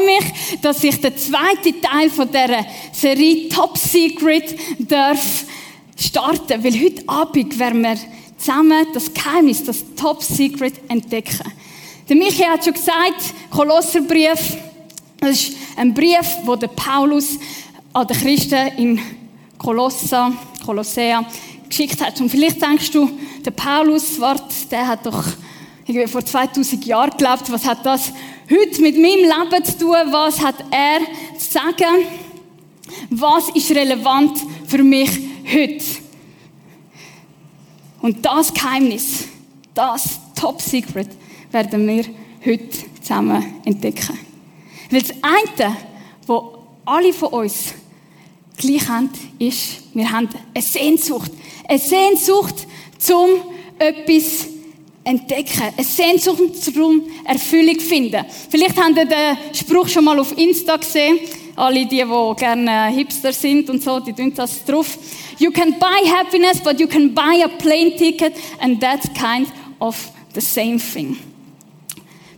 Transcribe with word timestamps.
freue 0.00 0.06
mich, 0.06 0.60
dass 0.60 0.82
ich 0.84 1.00
den 1.00 1.16
zweiten 1.16 1.80
Teil 1.80 2.10
von 2.10 2.28
dieser 2.28 2.66
Serie 2.92 3.48
Top 3.48 3.76
Secret 3.76 4.56
darf 4.78 5.44
starten, 5.96 6.62
weil 6.62 6.80
heute 6.80 7.08
Abend 7.08 7.58
werden 7.58 7.82
wir 7.82 7.96
zusammen 8.38 8.86
das 8.94 9.12
Geheimnis, 9.12 9.64
das 9.64 9.84
Top 9.96 10.22
Secret 10.22 10.74
entdecken. 10.88 11.52
Der 12.08 12.16
Michi 12.16 12.42
hat 12.42 12.64
schon 12.64 12.74
gesagt, 12.74 13.34
Kolosserbrief, 13.50 14.56
das 15.18 15.30
ist 15.30 15.56
ein 15.76 15.92
Brief, 15.94 16.38
wo 16.44 16.56
der 16.56 16.68
Paulus 16.68 17.38
an 17.92 18.06
die 18.06 18.14
Christen 18.14 18.68
in 18.78 19.00
Kolossa, 19.58 20.32
Kolossea 20.64 21.24
geschickt 21.68 22.00
hat. 22.00 22.20
Und 22.20 22.30
vielleicht 22.30 22.62
denkst 22.62 22.90
du, 22.90 23.10
der 23.44 23.50
Paulus, 23.50 24.18
wart, 24.18 24.70
der 24.70 24.88
hat 24.88 25.04
doch 25.04 25.24
irgendwie 25.86 26.06
vor 26.06 26.24
2000 26.24 26.84
Jahren 26.86 27.10
gelebt. 27.16 27.50
Was 27.50 27.66
hat 27.66 27.84
das 27.84 28.12
heute 28.50 28.82
mit 28.82 28.96
meinem 28.96 29.24
Leben 29.24 29.64
zu 29.64 29.78
tun? 29.78 29.96
Was 30.10 30.40
hat 30.40 30.56
er 30.70 31.00
zu 31.38 31.50
sagen? 31.52 32.04
Was 33.10 33.48
ist 33.50 33.70
relevant 33.70 34.38
für 34.66 34.82
mich 34.82 35.10
heute? 35.44 35.84
Und 38.02 38.24
das 38.24 38.52
Geheimnis, 38.52 39.28
das 39.74 40.18
Top 40.34 40.60
Secret, 40.60 41.08
werden 41.52 41.86
wir 41.86 42.04
heute 42.44 42.68
zusammen 43.00 43.60
entdecken. 43.64 44.18
Weil 44.90 45.02
das 45.02 45.12
eine, 45.22 45.76
wo 46.26 46.58
alle 46.84 47.12
von 47.12 47.28
uns 47.28 47.74
gleich 48.56 48.88
haben, 48.88 49.10
ist, 49.38 49.82
wir 49.94 50.10
haben 50.10 50.28
eine 50.54 50.64
Sehnsucht. 50.64 51.30
Eine 51.68 51.78
Sehnsucht 51.78 52.66
zum 52.98 53.28
etwas 53.78 54.46
entdecken. 55.04 55.62
Eine 55.76 55.84
Sehnsucht 55.84 56.62
zum 56.62 57.02
Erfüllung 57.24 57.80
finden. 57.80 58.24
Vielleicht 58.48 58.76
habt 58.76 58.96
ihr 58.96 59.06
den 59.06 59.54
Spruch 59.54 59.88
schon 59.88 60.04
mal 60.04 60.18
auf 60.18 60.36
Insta 60.36 60.76
gesehen. 60.76 61.18
Alle 61.56 61.86
die, 61.86 62.04
die 62.04 62.34
gerne 62.36 62.86
Hipster 62.88 63.32
sind 63.32 63.68
und 63.70 63.82
so, 63.82 64.00
die 64.00 64.12
tun 64.12 64.32
das 64.34 64.64
drauf. 64.64 64.98
You 65.38 65.50
can 65.50 65.78
buy 65.78 66.08
happiness, 66.08 66.60
but 66.60 66.78
you 66.78 66.86
can 66.86 67.14
buy 67.14 67.42
a 67.42 67.48
plane 67.48 67.96
ticket 67.96 68.34
and 68.60 68.80
that's 68.80 69.08
kind 69.14 69.48
of 69.78 69.96
the 70.34 70.40
same 70.40 70.78
thing. 70.78 71.18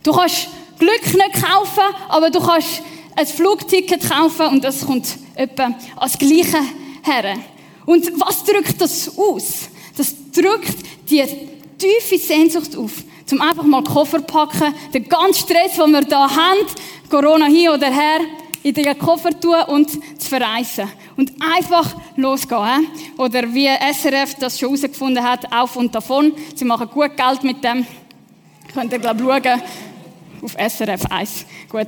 Du 0.03 0.11
kannst 0.11 0.47
Glück 0.79 1.05
nicht 1.05 1.33
kaufen, 1.33 1.95
aber 2.09 2.29
du 2.29 2.39
kannst 2.39 2.81
ein 3.15 3.27
Flugticket 3.27 4.09
kaufen 4.09 4.47
und 4.47 4.63
das 4.63 4.85
kommt 4.85 5.07
etwa 5.35 5.73
als 5.95 6.17
Gleiche 6.17 6.59
her. 7.03 7.37
Und 7.85 8.11
was 8.19 8.43
drückt 8.43 8.81
das 8.81 9.17
aus? 9.17 9.69
Das 9.95 10.13
drückt 10.31 10.75
die 11.09 11.23
tiefe 11.77 12.17
Sehnsucht 12.17 12.75
auf, 12.77 12.91
zum 13.25 13.41
einfach 13.41 13.63
mal 13.63 13.83
Koffer 13.83 14.21
packen, 14.21 14.73
den 14.93 15.07
ganzen 15.07 15.45
Stress, 15.45 15.75
den 15.75 15.91
wir 15.91 16.01
da 16.01 16.29
haben, 16.29 16.59
Corona 17.09 17.45
hier 17.45 17.73
oder 17.73 17.91
her, 17.91 18.19
in 18.63 18.73
den 18.73 18.97
Koffer 18.97 19.37
tun 19.39 19.61
und 19.67 19.91
zu 19.91 20.29
verreisen. 20.29 20.89
Und 21.17 21.31
einfach 21.55 21.93
losgehen. 22.15 22.87
Oder 23.17 23.53
wie 23.53 23.67
SRF 23.67 24.35
das 24.39 24.57
schon 24.57 24.69
herausgefunden 24.69 25.23
hat, 25.23 25.51
auf 25.53 25.75
und 25.75 25.93
davon. 25.93 26.33
Sie 26.55 26.65
machen 26.65 26.89
gut 26.89 27.15
Geld 27.15 27.43
mit 27.43 27.63
dem. 27.63 27.85
Könnt 28.73 28.91
ihr, 28.91 28.99
glaube 28.99 29.21
ich, 29.21 29.43
schauen. 29.43 29.61
Auf 30.41 30.55
SRF 30.57 31.05
1. 31.05 31.45
Gut. 31.69 31.87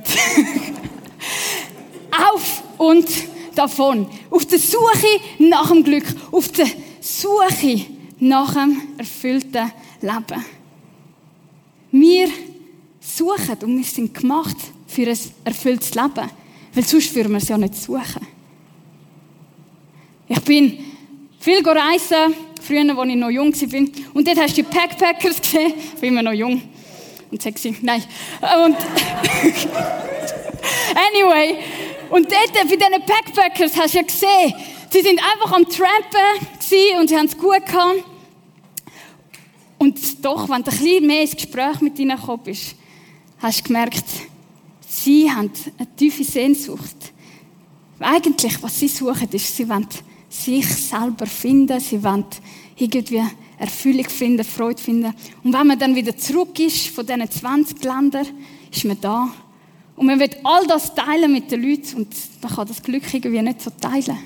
auf 2.32 2.62
und 2.78 3.08
davon. 3.54 4.06
Auf 4.30 4.46
der 4.46 4.58
Suche 4.58 5.20
nach 5.38 5.68
dem 5.68 5.82
Glück. 5.82 6.04
Auf 6.30 6.48
der 6.48 6.66
Suche 7.00 7.86
nach 8.18 8.54
dem 8.54 8.82
erfüllten 8.98 9.72
Leben. 10.00 10.44
Wir 11.92 12.28
suchen 13.00 13.56
und 13.62 13.76
wir 13.76 13.84
sind 13.84 14.14
gemacht 14.14 14.56
für 14.86 15.08
ein 15.08 15.18
erfülltes 15.44 15.94
Leben. 15.94 16.30
Weil 16.74 16.84
sonst 16.84 17.14
würden 17.14 17.32
wir 17.32 17.38
es 17.38 17.48
ja 17.48 17.56
nicht 17.56 17.74
suchen. 17.74 18.26
Ich 20.28 20.40
bin 20.40 20.78
viel 21.38 21.66
reisen, 21.66 22.34
früher, 22.60 22.98
als 22.98 23.08
ich 23.08 23.16
noch 23.16 23.30
jung 23.30 23.54
war. 23.54 23.80
Und 24.14 24.26
dort 24.26 24.38
hast 24.38 24.58
du 24.58 24.62
die 24.62 24.68
Backpackers 24.74 25.40
gesehen. 25.40 25.74
Ich 25.76 26.00
bin 26.00 26.10
immer 26.10 26.22
noch 26.22 26.32
jung 26.32 26.60
und 27.30 27.40
sexy. 27.40 27.76
Nein. 27.80 28.02
Und 28.40 28.76
anyway, 31.14 31.56
und 32.10 32.30
dort 32.30 32.52
bei 32.52 32.64
diesen 32.64 32.78
Backpackers 33.06 33.76
hast 33.76 33.94
du 33.94 33.98
ja 33.98 34.04
gesehen, 34.04 34.54
sie 34.90 35.00
sind 35.02 35.20
einfach 35.20 35.52
am 35.52 35.64
Trampen 35.68 36.46
und 36.98 37.08
sie 37.08 37.16
haben 37.16 37.26
es 37.26 37.36
gut 37.36 37.64
gehabt. 37.64 38.04
Und 39.78 40.24
doch, 40.24 40.48
wenn 40.48 40.62
du 40.62 40.70
ein 40.70 40.78
bisschen 40.78 41.06
mehr 41.06 41.22
ins 41.22 41.36
Gespräch 41.36 41.80
mit 41.80 41.98
ihnen 41.98 42.16
gekommen 42.16 42.42
bist, 42.44 42.74
hast 43.38 43.60
du 43.60 43.64
gemerkt, 43.64 44.04
sie 44.88 45.30
haben 45.30 45.50
eine 45.78 45.96
tiefe 45.96 46.24
Sehnsucht. 46.24 46.96
Eigentlich, 48.00 48.62
was 48.62 48.78
sie 48.78 48.88
suchen, 48.88 49.28
ist, 49.32 49.56
sie 49.56 49.68
wollen 49.68 49.86
sich 50.28 50.66
selber 50.66 51.26
finden, 51.26 51.80
sie 51.80 52.02
wollen 52.02 52.24
irgendwie 52.76 53.22
Erfüllung 53.58 54.08
finden, 54.08 54.44
Freude 54.44 54.82
finden. 54.82 55.14
Und 55.42 55.52
wenn 55.52 55.66
man 55.66 55.78
dann 55.78 55.94
wieder 55.94 56.16
zurück 56.16 56.58
ist 56.58 56.88
von 56.88 57.06
diesen 57.06 57.30
20 57.30 57.82
Ländern, 57.82 58.26
ist 58.70 58.84
man 58.84 59.00
da. 59.00 59.28
Und 59.96 60.06
man 60.06 60.20
wird 60.20 60.36
all 60.44 60.66
das 60.66 60.94
teilen 60.94 61.32
mit 61.32 61.50
den 61.50 61.62
Leuten 61.62 61.96
und 61.96 62.14
man 62.42 62.52
kann 62.54 62.68
das 62.68 62.82
Glück 62.82 63.02
irgendwie 63.14 63.40
nicht 63.40 63.62
so 63.62 63.70
teilen. 63.70 64.18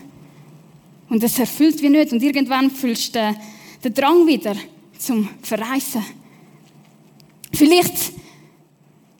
Und 1.10 1.22
es 1.22 1.38
erfüllt 1.38 1.82
wie 1.82 1.90
nicht. 1.90 2.12
Und 2.12 2.22
irgendwann 2.22 2.70
fühlst 2.70 3.14
du 3.14 3.36
den, 3.84 3.94
Drang 3.94 4.26
wieder 4.26 4.54
zum 4.98 5.28
Verreisen. 5.42 6.04
Vielleicht 7.52 8.12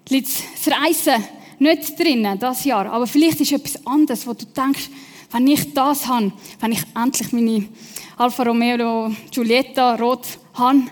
liegt 0.09 0.29
das 0.29 0.75
Reisen 0.75 1.25
nicht 1.59 1.99
drinnen, 1.99 2.39
das 2.39 2.65
Jahr, 2.65 2.87
aber 2.91 3.07
vielleicht 3.07 3.41
ist 3.41 3.53
etwas 3.53 3.87
anderes, 3.87 4.27
wo 4.27 4.33
du 4.33 4.47
denkst, 4.47 4.89
wenn 5.33 5.47
ich 5.47 5.75
das 5.75 6.07
habe, 6.07 6.33
wenn 6.61 6.73
ich 6.73 6.83
endlich 6.95 7.33
meine 7.33 7.69
Alfa 8.17 8.43
Romeo 8.43 9.13
Giulietta 9.31 9.95
rot 9.97 10.27
habe, 10.55 10.83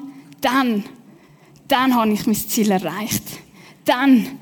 dann, 0.40 0.84
dann 1.66 1.94
habe 1.94 2.12
ich 2.12 2.26
mein 2.26 2.36
Ziel 2.36 2.70
erreicht. 2.70 3.24
Dann 3.84 4.38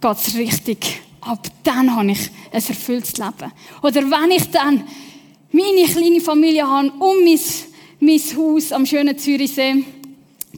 geht 0.00 0.16
es 0.16 0.34
richtig 0.36 1.00
ab. 1.20 1.46
Dann 1.64 1.94
habe 1.94 2.12
ich 2.12 2.30
ein 2.52 2.62
erfülltes 2.62 3.16
Leben. 3.16 3.52
Oder 3.82 4.02
wenn 4.02 4.30
ich 4.30 4.50
dann 4.50 4.84
meine 5.52 5.86
kleine 5.86 6.20
Familie 6.20 6.66
habe 6.66 6.92
um 6.98 7.24
mein, 7.24 7.38
mein 8.00 8.20
Haus 8.36 8.72
am 8.72 8.86
schönen 8.86 9.18
Zürichsee, 9.18 9.84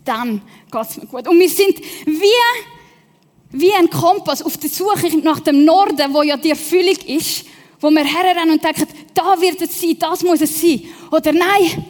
dann 0.04 0.40
geht 0.70 0.82
es 0.82 0.96
mir 0.96 1.06
gut. 1.06 1.28
Und 1.28 1.38
wir 1.38 1.48
sind 1.48 1.78
wie, 2.06 3.58
wie 3.58 3.72
ein 3.72 3.88
Kompass 3.88 4.42
auf 4.42 4.56
der 4.56 4.70
Suche 4.70 5.16
nach 5.22 5.40
dem 5.40 5.64
Norden, 5.64 6.12
wo 6.12 6.22
ja 6.22 6.36
die 6.36 6.50
Erfüllung 6.50 6.96
ist 7.06 7.46
wo 7.82 7.90
wir 7.90 8.04
herrennen 8.04 8.52
und 8.52 8.64
denken, 8.64 8.86
da 9.12 9.38
wird 9.40 9.60
es 9.60 9.80
sein, 9.80 9.96
das 9.98 10.22
muss 10.22 10.40
es 10.40 10.60
sein. 10.60 10.82
Oder 11.10 11.32
nein, 11.32 11.84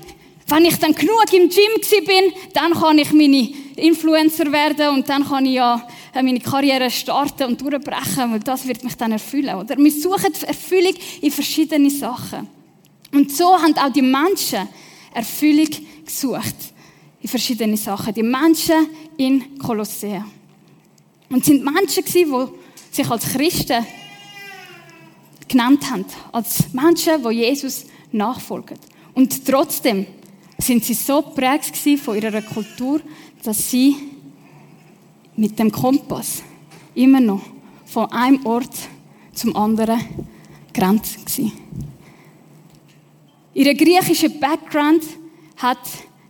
wenn 0.48 0.64
ich 0.64 0.76
dann 0.78 0.94
genug 0.94 1.32
im 1.32 1.48
Gym 1.48 2.04
bin, 2.06 2.32
dann 2.54 2.72
kann 2.72 2.98
ich 2.98 3.12
meine 3.12 3.50
Influencer 3.76 4.50
werden 4.50 4.88
und 4.94 5.08
dann 5.08 5.24
kann 5.24 5.46
ich 5.46 5.54
ja 5.54 5.86
äh, 6.14 6.22
meine 6.22 6.40
Karriere 6.40 6.90
starten 6.90 7.44
und 7.44 7.60
durchbrechen, 7.60 8.32
weil 8.32 8.40
das 8.40 8.66
wird 8.66 8.82
mich 8.82 8.96
dann 8.96 9.12
erfüllen. 9.12 9.54
Oder 9.54 9.76
wir 9.76 9.92
suchen 9.92 10.32
Erfüllung 10.46 10.94
in 11.20 11.30
verschiedene 11.30 11.90
Sachen. 11.90 12.48
Und 13.12 13.30
so 13.30 13.56
haben 13.56 13.76
auch 13.76 13.92
die 13.92 14.02
Menschen 14.02 14.68
Erfüllung 15.14 15.68
gesucht 16.04 16.56
in 17.20 17.28
verschiedene 17.28 17.76
Sachen. 17.76 18.14
Die 18.14 18.22
Menschen 18.22 18.86
in 19.16 19.58
Kolossea. 19.58 20.24
Und 21.28 21.40
es 21.40 21.46
sind 21.46 21.64
Menschen 21.64 22.04
die 22.04 22.26
sich 22.90 23.10
als 23.10 23.32
Christen 23.32 23.86
genannt 25.48 25.90
haben, 25.90 26.04
als 26.32 26.72
Menschen, 26.72 27.22
die 27.22 27.34
Jesus 27.34 27.84
nachfolgen. 28.12 28.78
Und 29.14 29.44
trotzdem 29.46 30.06
sind 30.58 30.84
sie 30.84 30.94
so 30.94 31.22
prägt 31.22 31.76
von 32.00 32.16
ihrer 32.16 32.42
Kultur, 32.42 33.00
dass 33.42 33.70
sie 33.70 33.96
mit 35.36 35.58
dem 35.58 35.70
Kompass 35.70 36.42
immer 36.94 37.20
noch 37.20 37.42
von 37.86 38.10
einem 38.12 38.44
Ort 38.46 38.74
zum 39.34 39.56
anderen 39.56 40.00
gerannt 40.72 41.16
waren. 41.38 41.52
Ihr 43.54 43.74
griechischer 43.74 44.30
Background 44.30 45.04
hat 45.56 45.78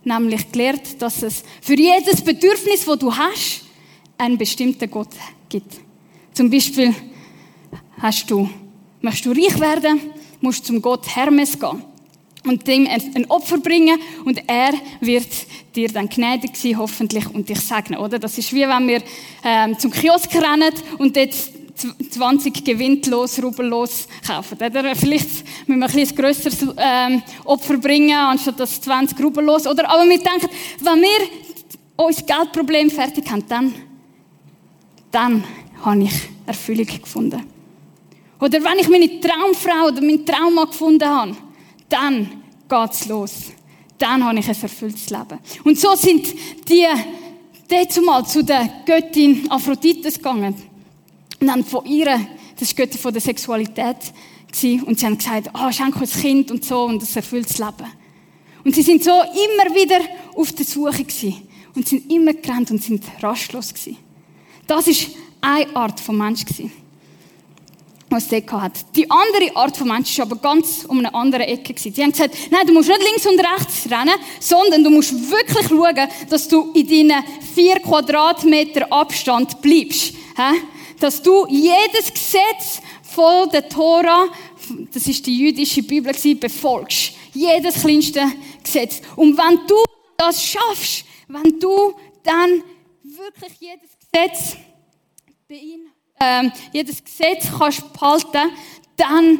nämlich 0.03 0.51
gelehrt, 0.51 1.01
dass 1.01 1.23
es 1.23 1.43
für 1.61 1.77
jedes 1.77 2.21
Bedürfnis, 2.21 2.85
das 2.85 2.99
du 2.99 3.15
hast, 3.15 3.63
einen 4.17 4.37
bestimmten 4.37 4.89
Gott 4.91 5.09
gibt. 5.49 5.73
Zum 6.33 6.49
Beispiel 6.49 6.93
hast 7.99 8.29
du 8.29 8.49
Möchtest 9.05 9.25
du 9.25 9.31
reich 9.31 9.59
werden, 9.59 9.99
musst 10.39 10.61
du 10.61 10.67
zum 10.67 10.81
Gott 10.81 11.13
Hermes 11.13 11.59
gehen 11.59 11.83
und 12.45 12.65
ihm 12.69 12.87
ein 12.87 13.29
Opfer 13.29 13.57
bringen 13.57 13.99
und 14.23 14.41
er 14.47 14.71
wird 15.01 15.27
dir 15.75 15.89
dann 15.89 16.07
gnädig 16.07 16.55
sein, 16.55 16.77
hoffentlich, 16.77 17.29
und 17.29 17.49
dich 17.49 17.59
segnen, 17.59 17.99
oder? 17.99 18.17
Das 18.17 18.37
ist 18.37 18.53
wie 18.53 18.61
wenn 18.61 18.87
wir 18.87 19.03
ähm, 19.43 19.77
zum 19.77 19.91
Kiosk 19.91 20.33
rennen 20.35 20.71
und 20.99 21.17
dort 21.17 21.33
20 22.09 22.63
gewinntlos, 22.63 23.41
rubellos 23.41 24.07
kaufen. 24.25 24.57
Oder? 24.57 24.95
Vielleicht 24.95 25.67
müssen 25.67 25.79
wir 25.79 25.89
ein, 25.89 26.07
ein 26.07 26.15
grösseres 26.15 26.57
ähm, 26.77 27.23
Opfer 27.45 27.77
bringen, 27.77 28.17
anstatt 28.17 28.59
das 28.59 28.81
20 28.81 29.19
rubellos. 29.19 29.67
Oder? 29.67 29.89
Aber 29.89 30.07
wir 30.07 30.17
denken, 30.17 30.49
wenn 30.79 31.01
wir 31.01 31.27
unser 31.95 32.23
Geldproblem 32.23 32.89
fertig 32.89 33.29
haben, 33.29 33.43
dann, 33.47 33.73
dann 35.11 35.43
habe 35.83 36.03
ich 36.03 36.13
Erfüllung 36.45 36.87
gefunden. 36.87 37.43
Oder 38.39 38.63
wenn 38.63 38.79
ich 38.79 38.89
meine 38.89 39.19
Traumfrau 39.19 39.87
oder 39.87 40.01
meinen 40.01 40.25
Trauma 40.25 40.65
gefunden 40.65 41.07
habe, 41.07 41.35
dann 41.87 42.43
geht's 42.67 43.07
los. 43.07 43.51
Dann 43.97 44.23
habe 44.23 44.39
ich 44.39 44.49
ein 44.49 44.61
erfülltes 44.61 45.09
Leben. 45.09 45.39
Und 45.63 45.79
so 45.79 45.95
sind 45.95 46.27
die 46.67 46.85
dort 47.69 48.05
mal 48.05 48.25
zu 48.25 48.43
der 48.43 48.69
Göttin 48.85 49.49
Aphrodite 49.49 50.11
gegangen. 50.11 50.55
Und 51.43 51.47
dann 51.47 51.65
von 51.65 51.85
ihr, 51.85 52.05
das 52.57 52.69
ist 52.69 52.77
Göttin 52.77 52.97
von 52.97 53.11
der 53.11 53.21
Sexualität, 53.21 53.97
und 54.85 54.97
sie 54.97 55.05
haben 55.05 55.17
gesagt, 55.17 55.49
ah, 55.51 55.67
oh, 55.67 55.71
schenk 55.73 55.99
uns 55.99 56.13
Kind 56.13 56.49
und 56.51 56.63
so 56.63 56.83
und 56.83 57.01
das 57.01 57.13
erfülltes 57.17 57.57
Leben. 57.57 57.91
Und 58.63 58.73
sie 58.73 58.81
sind 58.81 59.03
so 59.03 59.11
immer 59.11 59.75
wieder 59.75 59.99
auf 60.37 60.53
der 60.53 60.63
Suche 60.63 61.03
gewesen. 61.03 61.35
Und 61.75 61.85
sind 61.85 62.09
immer 62.09 62.33
gerannt 62.33 62.71
und 62.71 62.81
sind 62.81 63.03
rastlos 63.21 63.73
gewesen. 63.73 63.97
Das 64.67 64.87
ist 64.87 65.09
eine 65.41 65.75
Art 65.75 65.99
von 65.99 66.17
Mensch 66.17 66.45
gewesen, 66.45 66.71
was 68.09 68.29
sie 68.29 68.41
hat. 68.49 68.95
Die 68.95 69.11
andere 69.11 69.53
Art 69.53 69.75
von 69.75 69.89
Mensch 69.89 70.17
war 70.19 70.27
aber 70.27 70.37
ganz 70.37 70.85
um 70.87 70.99
eine 70.99 71.13
andere 71.13 71.45
Ecke 71.45 71.73
gewesen. 71.73 71.93
Die 71.93 72.03
haben 72.03 72.11
gesagt, 72.13 72.37
nein, 72.51 72.65
du 72.65 72.71
musst 72.71 72.87
nicht 72.87 73.01
links 73.03 73.25
und 73.25 73.37
rechts 73.37 73.91
rennen, 73.91 74.15
sondern 74.39 74.81
du 74.81 74.89
musst 74.89 75.11
wirklich 75.29 75.67
schauen, 75.67 76.07
dass 76.29 76.47
du 76.47 76.71
in 76.73 76.87
deinen 76.87 77.21
vier 77.53 77.81
Quadratmeter 77.81 78.89
Abstand 78.93 79.61
bleibst. 79.61 80.13
Dass 81.03 81.21
du 81.21 81.45
jedes 81.49 82.13
Gesetz 82.13 82.81
von 83.01 83.49
der 83.49 83.67
Tora, 83.67 84.29
das 84.93 85.05
ist 85.05 85.25
die 85.25 85.37
jüdische 85.37 85.83
Bibel, 85.83 86.13
befolgst. 86.35 87.11
Jedes 87.33 87.81
kleinste 87.81 88.21
Gesetz. 88.63 89.01
Und 89.17 89.37
wenn 89.37 89.67
du 89.67 89.83
das 90.15 90.41
schaffst, 90.41 91.03
wenn 91.27 91.59
du 91.59 91.93
dann 92.23 92.63
wirklich 93.03 93.51
jedes 93.59 93.89
Gesetz 93.99 94.55
ähm, 96.21 96.53
jedes 96.71 97.03
Gesetz 97.03 97.49
kannst 97.51 97.91
behalten, 97.91 98.53
dann 98.95 99.39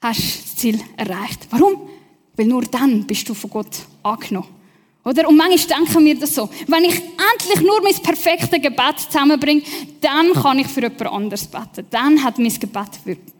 hast 0.00 0.18
du 0.18 0.42
das 0.42 0.56
Ziel 0.56 0.80
erreicht. 0.96 1.46
Warum? 1.50 1.88
Weil 2.34 2.46
nur 2.46 2.62
dann 2.62 3.06
bist 3.06 3.28
du 3.28 3.34
von 3.34 3.50
Gott 3.50 3.86
angenommen. 4.02 4.63
Oder? 5.04 5.28
Und 5.28 5.36
manchmal 5.36 5.78
denken 5.78 6.04
wir 6.04 6.18
das 6.18 6.34
so. 6.34 6.48
Wenn 6.66 6.84
ich 6.84 6.94
endlich 6.94 7.60
nur 7.60 7.82
mein 7.82 7.94
perfektes 7.94 8.50
Gebet 8.50 9.00
zusammenbringe, 9.06 9.62
dann 10.00 10.32
kann 10.32 10.58
ich 10.58 10.66
für 10.66 10.80
jemand 10.80 11.06
anderes 11.06 11.46
beten. 11.46 11.86
Dann 11.90 12.24
hat 12.24 12.38
mein 12.38 12.58
Gebet 12.58 12.88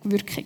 Wirkung. 0.04 0.44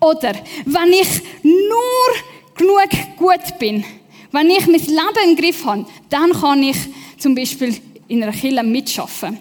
Oder 0.00 0.34
wenn 0.64 0.92
ich 0.92 1.22
nur 1.44 2.16
genug 2.56 3.16
gut 3.16 3.58
bin, 3.58 3.84
wenn 4.32 4.50
ich 4.50 4.66
mein 4.66 4.80
Leben 4.80 5.30
im 5.30 5.36
Griff 5.36 5.64
habe, 5.64 5.86
dann 6.10 6.32
kann 6.32 6.62
ich 6.62 6.76
zum 7.18 7.34
Beispiel 7.34 7.76
in 8.08 8.22
einer 8.22 8.32
Kirche 8.32 8.62
mitschaffen. 8.64 9.38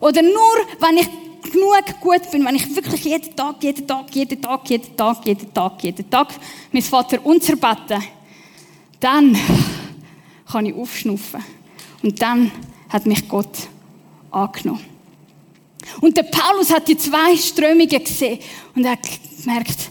Oder 0.00 0.22
nur, 0.22 0.56
wenn 0.80 0.96
ich 0.96 1.08
genug 1.52 2.00
gut 2.00 2.30
bin, 2.30 2.44
wenn 2.46 2.54
ich 2.54 2.74
wirklich 2.74 3.04
jeden 3.04 3.36
Tag, 3.36 3.62
jeden 3.62 3.86
Tag, 3.86 4.14
jeden 4.14 4.40
Tag, 4.40 4.68
jeden 4.70 4.96
Tag, 4.96 5.26
jeden 5.26 5.54
Tag, 5.54 5.84
jeden 5.84 6.10
Tag 6.10 6.28
mein 6.72 6.82
Vater 6.82 7.18
unser 7.24 7.56
beten, 7.56 8.02
dann 9.00 9.36
kann 10.50 10.66
ich 10.66 10.74
aufschnuffen. 10.74 11.42
Und 12.02 12.20
dann 12.20 12.50
hat 12.88 13.06
mich 13.06 13.28
Gott 13.28 13.68
angenommen. 14.30 14.84
Und 16.00 16.16
der 16.16 16.24
Paulus 16.24 16.72
hat 16.72 16.88
die 16.88 16.96
zwei 16.96 17.36
Strömungen 17.36 17.88
gesehen 17.88 18.38
und 18.74 18.86
hat 18.86 19.00
gemerkt, 19.42 19.90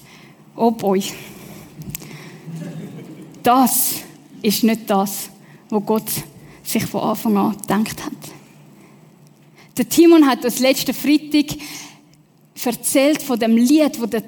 oh 0.55 0.71
boy, 0.71 1.03
das 3.43 3.95
ist 4.41 4.63
nicht 4.63 4.89
das, 4.89 5.29
was 5.69 5.85
Gott 5.85 6.09
sich 6.63 6.85
von 6.85 7.01
Anfang 7.01 7.37
an 7.37 7.57
gedacht 7.57 8.05
hat. 8.05 8.13
Der 9.77 9.87
Timon 9.87 10.27
hat 10.27 10.43
das 10.43 10.59
letzte 10.59 10.93
Freitag 10.93 11.57
erzählt 12.63 13.21
von 13.21 13.39
dem 13.39 13.55
Lied, 13.55 13.99
wo 13.99 14.05
der, 14.05 14.23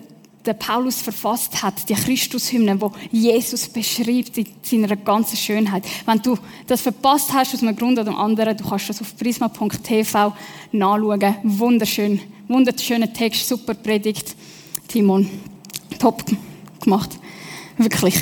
der 0.45 0.53
Paulus 0.53 1.01
verfasst 1.01 1.61
hat, 1.61 1.87
die 1.87 1.93
Christushymne, 1.93 2.79
wo 2.81 2.91
Jesus 3.11 3.67
beschreibt 3.67 4.37
in 4.37 4.47
seiner 4.63 4.95
ganzen 4.95 5.37
Schönheit. 5.37 5.83
Wenn 6.05 6.21
du 6.21 6.37
das 6.67 6.81
verpasst 6.81 7.31
hast 7.33 7.53
aus 7.53 7.61
einem 7.61 7.75
Grund 7.75 7.99
oder 7.99 8.09
einem 8.09 8.19
anderen, 8.19 8.57
du 8.57 8.67
kannst 8.67 8.89
das 8.89 9.01
auf 9.01 9.15
prisma.tv 9.17 10.33
nachschauen. 10.71 11.35
Wunderschön, 11.43 12.19
wunderschöner 12.47 13.11
Text, 13.13 13.47
super 13.47 13.73
Predigt. 13.73 14.35
Timon, 14.87 15.29
top 15.99 16.23
gemacht. 16.81 17.11
Wirklich. 17.77 18.15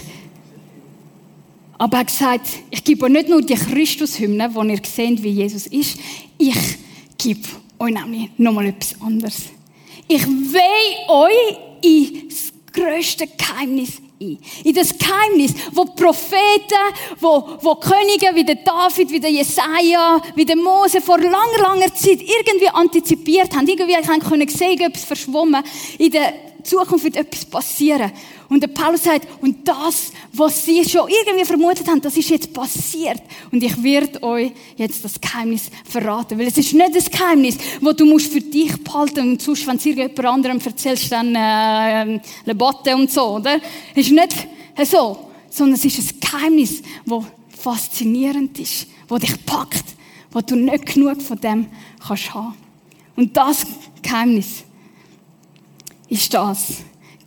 Aber 1.77 1.98
er 1.98 2.00
hat 2.01 2.07
gesagt, 2.07 2.48
ich 2.69 2.83
gebe 2.83 3.06
euch 3.06 3.12
nicht 3.12 3.30
nur 3.30 3.42
die 3.42 3.56
Christushymne, 3.56 4.54
wo 4.54 4.62
ihr 4.63 4.81
seht, 4.83 5.24
wie 5.24 5.30
Jesus 5.30 5.68
ist, 5.68 5.98
ich 6.38 6.77
gebe 7.18 7.48
euch 7.80 7.94
nämlich 7.94 8.30
nochmal 8.38 8.68
etwas 8.68 9.01
anderes. 9.01 9.44
Ich 10.07 10.27
weihe 10.27 11.10
euch 11.10 11.69
in 11.81 12.29
das 12.29 12.51
grösste 12.73 13.27
Geheimnis 13.27 14.01
ein. 14.21 14.37
In 14.63 14.73
das 14.73 14.97
Geheimnis, 14.97 15.53
wo 15.71 15.85
die 15.85 16.01
Propheten, 16.01 16.95
wo, 17.19 17.57
wo 17.61 17.75
Könige 17.75 18.35
wie 18.35 18.43
der 18.43 18.55
David, 18.55 19.11
wie 19.11 19.19
der 19.19 19.31
Jesaja, 19.31 20.21
wie 20.35 20.45
der 20.45 20.57
Mose 20.57 21.01
vor 21.01 21.17
langer, 21.17 21.59
langer 21.61 21.93
Zeit 21.93 22.21
irgendwie 22.21 22.69
antizipiert 22.69 23.55
haben. 23.55 23.67
Irgendwie 23.67 23.95
haben 23.95 24.19
können 24.19 24.47
sehen, 24.47 24.79
etwas 24.79 25.03
verschwommen. 25.03 25.63
In 25.97 26.11
der 26.11 26.33
Zukunft 26.63 27.05
wird 27.05 27.15
etwas 27.15 27.45
passieren. 27.45 28.11
Und 28.49 28.61
der 28.61 28.67
Paulus 28.67 29.03
sagt, 29.03 29.27
und 29.41 29.67
das, 29.67 30.11
was 30.33 30.65
sie 30.65 30.83
schon 30.83 31.07
irgendwie 31.07 31.45
vermutet 31.45 31.87
haben, 31.87 32.01
das 32.01 32.17
ist 32.17 32.29
jetzt 32.31 32.51
passiert. 32.51 33.21
Und 33.51 33.63
ich 33.63 33.81
werde 33.83 34.23
euch 34.23 34.51
jetzt 34.75 35.05
das 35.05 35.21
Geheimnis 35.21 35.69
verraten. 35.85 36.39
Weil 36.39 36.47
es 36.47 36.57
ist 36.57 36.73
nicht 36.73 36.95
das 36.95 37.11
Geheimnis, 37.11 37.57
wo 37.79 37.91
du 37.91 38.05
musst 38.05 38.33
für 38.33 38.41
dich 38.41 38.75
behalten 38.83 39.19
und 39.31 39.41
sonst, 39.41 39.67
wenn 39.67 39.77
es 39.77 39.85
irgendjemand 39.85 40.25
anderem 40.25 40.59
erzählst, 40.59 41.11
dann 41.11 41.35
äh, 41.35 42.19
Lebatte 42.45 42.95
und 42.95 43.11
so, 43.11 43.35
oder? 43.35 43.59
Es 43.93 44.07
ist 44.07 44.11
nicht 44.11 44.35
so, 44.83 45.29
sondern 45.51 45.75
es 45.75 45.85
ist 45.85 45.99
ein 45.99 46.19
Geheimnis, 46.19 46.81
wo 47.05 47.23
faszinierend 47.49 48.57
ist, 48.59 48.87
wo 49.07 49.19
dich 49.19 49.45
packt, 49.45 49.85
wo 50.31 50.41
du 50.41 50.55
nicht 50.55 50.87
genug 50.87 51.21
von 51.21 51.39
dem 51.39 51.67
kannst 52.05 52.33
haben. 52.33 52.55
Und 53.15 53.37
das 53.37 53.65
Geheimnis 54.01 54.63
ist 56.07 56.33
das. 56.33 56.77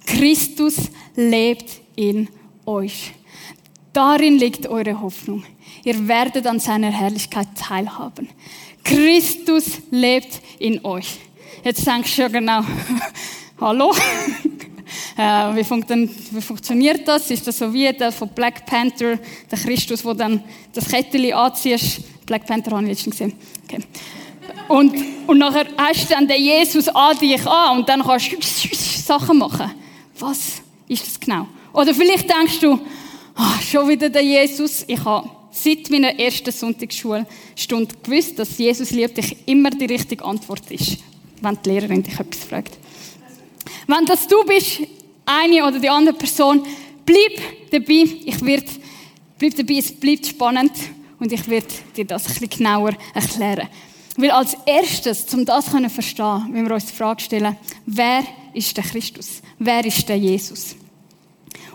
Christus 0.04 0.76
lebt 1.16 1.81
in 1.96 2.28
euch. 2.66 3.12
Darin 3.92 4.38
liegt 4.38 4.66
eure 4.66 5.00
Hoffnung. 5.00 5.44
Ihr 5.84 6.08
werdet 6.08 6.46
an 6.46 6.60
seiner 6.60 6.90
Herrlichkeit 6.90 7.48
teilhaben. 7.56 8.28
Christus 8.84 9.82
lebt 9.90 10.40
in 10.58 10.84
euch. 10.84 11.19
Jetzt 11.64 11.86
denkst 11.86 12.16
du 12.16 12.22
ja 12.22 12.28
genau, 12.28 12.62
hallo? 13.60 13.94
äh, 15.16 15.22
wie, 15.56 15.64
funkt 15.64 15.90
denn, 15.90 16.10
wie, 16.31 16.40
funktioniert 16.40 17.06
das? 17.06 17.31
Ist 17.31 17.46
das 17.46 17.58
so 17.58 17.72
wie 17.72 17.92
der 17.92 18.12
von 18.12 18.28
Black 18.28 18.66
Panther, 18.66 19.19
der 19.50 19.58
Christus, 19.58 20.04
wo 20.04 20.14
dann 20.14 20.42
das 20.72 20.88
Kettchen 20.88 21.32
anziehst? 21.32 22.26
Black 22.26 22.46
Panther 22.46 22.72
habe 22.72 22.82
ich 22.84 22.90
letztens 22.90 23.16
gesehen. 23.16 23.34
Okay. 23.64 23.81
Und, 24.69 24.94
und 25.26 25.38
nachher 25.38 25.66
hast 25.76 26.10
du 26.10 26.14
dann 26.14 26.26
den 26.26 26.42
Jesus 26.42 26.88
an 26.88 27.16
dich 27.19 27.46
an 27.46 27.78
und 27.78 27.88
dann 27.88 28.02
kannst 28.02 28.32
du 28.32 28.36
Sachen 28.76 29.38
machen. 29.38 29.70
Was 30.19 30.62
ist 30.89 31.06
das 31.06 31.20
genau? 31.20 31.48
Oder 31.72 31.94
vielleicht 31.94 32.29
denkst 32.29 32.60
du, 32.60 32.79
ah, 33.34 33.60
schon 33.60 33.89
wieder 33.89 34.08
der 34.10 34.22
Jesus. 34.22 34.84
Ich 34.86 35.05
habe 35.05 35.29
seit 35.51 35.91
meiner 35.91 36.19
ersten 36.19 36.51
Sonntagsschulstunde 36.51 37.94
gewusst, 38.03 38.39
dass 38.39 38.58
Jesus 38.58 38.91
liebt 38.91 39.17
dich 39.17 39.36
immer 39.46 39.70
die 39.70 39.86
richtige 39.86 40.24
Antwort 40.24 40.70
ist, 40.70 40.98
wenn 41.41 41.58
die 41.65 41.69
Lehrerin 41.70 42.03
dich 42.03 42.19
etwas 42.19 42.44
fragt. 42.44 42.79
Wenn 43.86 44.06
das 44.06 44.27
du 44.27 44.43
bist, 44.44 44.81
eine 45.24 45.67
oder 45.67 45.79
die 45.79 45.89
andere 45.89 46.15
Person, 46.15 46.62
bleib 47.05 47.70
dabei. 47.70 48.06
Ich 48.24 48.44
werde, 48.44 48.67
bleib 49.39 49.56
dabei, 49.56 49.74
es 49.74 49.93
bleibt 49.93 50.27
spannend 50.27 50.72
und 51.19 51.32
ich 51.32 51.48
werde 51.48 51.69
dir 51.96 52.05
das 52.05 52.27
ein 52.27 52.34
bisschen 52.34 52.51
genauer 52.51 52.93
erklären. 53.15 53.69
Weil 54.16 54.31
als 54.31 54.56
erstes, 54.66 55.32
um 55.32 55.44
das 55.44 55.66
zu 55.66 55.88
verstehen, 55.88 56.48
wenn 56.50 56.66
wir 56.66 56.74
uns 56.74 56.86
die 56.86 56.92
Frage 56.92 57.22
stellen, 57.22 57.56
wer 57.86 58.22
ist 58.52 58.76
der 58.76 58.84
Christus? 58.84 59.40
Wer 59.58 59.84
ist 59.84 60.08
der 60.08 60.19
Jesus? 60.19 60.76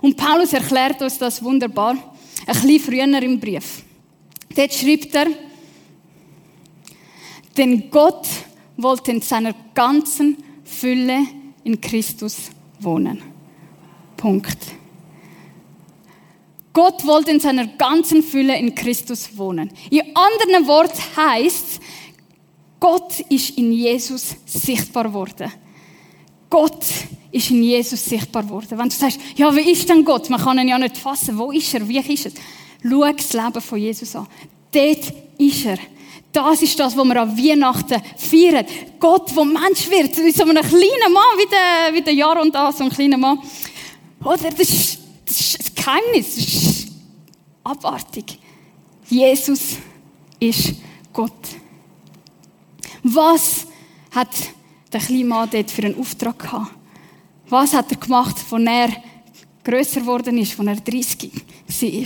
Und 0.01 0.15
Paulus 0.15 0.53
erklärt 0.53 1.01
uns 1.01 1.17
das 1.17 1.43
wunderbar, 1.43 1.95
ein 2.45 2.61
bisschen 2.61 2.79
früher 2.79 3.21
im 3.23 3.39
Brief. 3.39 3.83
Dort 4.55 4.73
schreibt 4.73 5.15
er, 5.15 5.27
denn 7.57 7.89
Gott 7.89 8.27
wollte 8.77 9.11
in 9.11 9.21
seiner 9.21 9.53
ganzen 9.73 10.37
Fülle 10.63 11.25
in 11.63 11.81
Christus 11.81 12.51
wohnen. 12.79 13.21
Punkt. 14.15 14.57
Gott 16.73 17.05
wollte 17.07 17.31
in 17.31 17.39
seiner 17.39 17.65
ganzen 17.65 18.21
Fülle 18.21 18.55
in 18.57 18.75
Christus 18.75 19.35
wohnen. 19.35 19.71
In 19.89 20.15
anderen 20.15 20.67
Worten 20.67 21.01
heißt 21.15 21.76
Gott 22.79 23.19
ist 23.29 23.57
in 23.57 23.71
Jesus 23.71 24.35
sichtbar 24.45 25.05
geworden. 25.05 25.51
Gott 26.49 26.85
ist 27.31 27.51
in 27.51 27.63
Jesus 27.63 28.05
sichtbar 28.05 28.43
geworden. 28.43 28.77
Wenn 28.77 28.89
du 28.89 28.95
sagst, 28.95 29.19
ja, 29.35 29.53
wie 29.55 29.71
ist 29.71 29.89
denn 29.89 30.05
Gott? 30.05 30.29
Man 30.29 30.39
kann 30.39 30.59
ihn 30.59 30.67
ja 30.67 30.77
nicht 30.77 30.97
fassen. 30.97 31.37
Wo 31.37 31.51
ist 31.51 31.73
er? 31.73 31.87
Wie 31.87 31.97
ist 31.97 32.25
er? 32.25 32.31
Schau 32.83 33.11
das 33.11 33.33
Leben 33.33 33.61
von 33.61 33.79
Jesus 33.79 34.15
an. 34.15 34.27
Dort 34.71 35.13
ist 35.37 35.65
er. 35.65 35.77
Das 36.31 36.61
ist 36.61 36.79
das, 36.79 36.95
was 36.95 37.05
wir 37.05 37.21
an 37.21 37.37
Weihnachten 37.37 38.01
feiern. 38.15 38.65
Gott, 38.99 39.35
der 39.35 39.45
Mensch 39.45 39.89
wird, 39.89 40.15
so 40.15 40.43
ein 40.43 40.55
kleiner 40.55 41.09
Mann, 41.09 41.37
wie 41.37 41.49
der, 41.49 41.93
wie 41.93 42.01
der 42.01 42.13
Jaron 42.13 42.51
da, 42.51 42.71
so 42.71 42.83
ein 42.83 42.89
kleiner 42.89 43.17
Mann. 43.17 43.39
Oder? 44.23 44.51
Das 44.51 44.69
ist, 44.69 44.99
das 45.25 45.39
ist 45.39 45.59
ein 45.59 45.75
Geheimnis, 45.75 46.35
das 46.35 46.45
ist 46.45 46.87
abartig. 47.63 48.37
Jesus 49.09 49.77
ist 50.39 50.73
Gott. 51.11 51.31
Was 53.13 53.67
hat 54.11 54.35
der 54.91 54.99
kleine 54.99 55.25
Mann 55.25 55.49
dort 55.49 55.71
für 55.71 55.83
einen 55.83 55.99
Auftrag 55.99 56.39
gehabt? 56.39 56.73
Was 57.49 57.73
hat 57.73 57.89
er 57.91 57.97
gemacht, 57.97 58.35
als 58.51 58.65
er 58.65 58.89
grösser 59.63 60.01
geworden 60.01 60.37
ist, 60.37 60.59
als 60.59 60.67
er 60.67 60.75
30 60.75 61.31
war? 61.33 62.05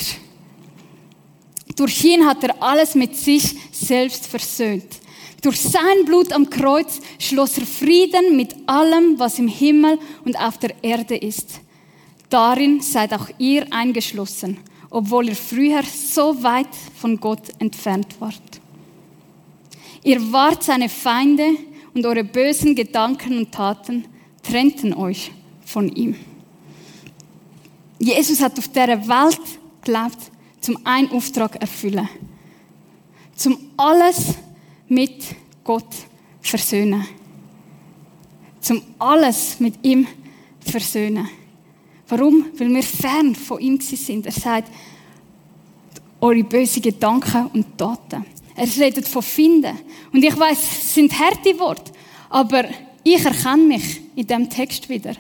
Durch 1.76 2.04
ihn 2.06 2.26
hat 2.26 2.44
er 2.44 2.62
alles 2.62 2.94
mit 2.94 3.16
sich 3.16 3.56
selbst 3.72 4.28
versöhnt. 4.28 5.00
Durch 5.42 5.60
sein 5.60 6.06
Blut 6.06 6.32
am 6.34 6.48
Kreuz 6.48 7.00
schloss 7.18 7.58
er 7.58 7.66
Frieden 7.66 8.36
mit 8.36 8.56
allem, 8.68 9.18
was 9.18 9.40
im 9.40 9.48
Himmel 9.48 9.98
und 10.24 10.38
auf 10.38 10.60
der 10.60 10.76
Erde 10.84 11.18
ist. 11.18 11.62
Darin 12.30 12.80
seid 12.82 13.12
auch 13.14 13.28
ihr 13.40 13.66
eingeschlossen, 13.74 14.58
obwohl 14.92 15.30
ihr 15.30 15.36
früher 15.36 15.82
so 15.84 16.44
weit 16.44 16.70
von 16.96 17.20
Gott 17.20 17.50
entfernt 17.58 18.16
wart. 18.20 18.61
Ihr 20.04 20.32
wart 20.32 20.64
seine 20.64 20.90
Feinde 20.90 21.56
und 21.94 22.06
eure 22.06 22.24
bösen 22.24 22.76
Gedanken 22.76 23.38
und 23.38 23.52
Taten 23.52 24.06
trennten 24.42 24.94
euch 24.94 25.32
von 25.66 25.90
ihm. 25.90 26.16
Jesus 28.00 28.42
hat 28.42 28.58
auf 28.58 28.68
dieser 28.68 29.08
Welt 29.08 29.42
gelebt, 29.84 30.32
zum 30.60 30.80
einen 30.84 31.12
Auftrag 31.12 31.62
erfüllen. 31.62 32.10
Zum 33.36 33.58
alles 33.78 34.36
mit 34.88 35.24
Gott 35.64 35.94
versöhnen. 36.42 37.06
Zum 38.60 38.82
alles 38.98 39.60
mit 39.60 39.76
ihm 39.84 40.08
versöhnen. 40.60 41.30
Warum? 42.08 42.48
Weil 42.58 42.74
wir 42.74 42.84
fern 42.84 43.36
von 43.36 43.60
ihm 43.60 43.80
sind. 43.80 44.26
Er 44.26 44.32
sagt, 44.32 44.72
eure 46.20 46.44
bösen 46.44 46.82
Gedanken 46.82 47.48
und 47.48 47.78
Taten. 47.78 48.26
Er 48.62 48.68
redet 48.78 49.08
von 49.08 49.24
Finden. 49.24 49.76
Und 50.14 50.24
ich 50.24 50.38
weiß, 50.38 50.60
es 50.60 50.94
sind 50.94 51.18
harte 51.20 51.58
Worte, 51.58 51.92
aber 52.30 52.66
ich 53.04 53.26
erkenne 53.26 53.64
mich 53.64 54.02
in 54.16 54.28
diesem 54.28 54.48
Text 54.48 54.88
wieder. 54.88 55.16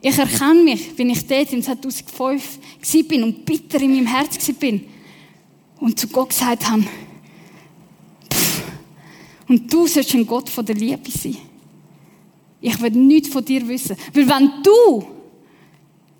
Ich 0.00 0.16
erkenne 0.16 0.62
mich, 0.62 0.96
wenn 0.96 1.10
ich 1.10 1.26
dort 1.26 1.52
in 1.52 1.62
2005 1.62 2.58
bin 3.06 3.22
und 3.22 3.44
bitter 3.44 3.82
in 3.82 3.90
meinem 3.92 4.06
Herz 4.06 4.50
bin 4.54 4.86
und 5.78 6.00
zu 6.00 6.08
Gott 6.08 6.30
gesagt 6.30 6.70
habe, 6.70 6.84
pff, 8.32 8.62
und 9.48 9.70
du 9.70 9.86
sollst 9.86 10.14
ein 10.14 10.26
Gott 10.26 10.48
von 10.48 10.64
der 10.64 10.74
Liebe 10.74 11.10
sein. 11.10 11.36
Ich 12.62 12.80
will 12.80 12.92
nichts 12.92 13.28
von 13.28 13.44
dir 13.44 13.68
wissen. 13.68 13.94
Weil 14.14 14.26
wenn 14.26 14.62
du 14.62 15.06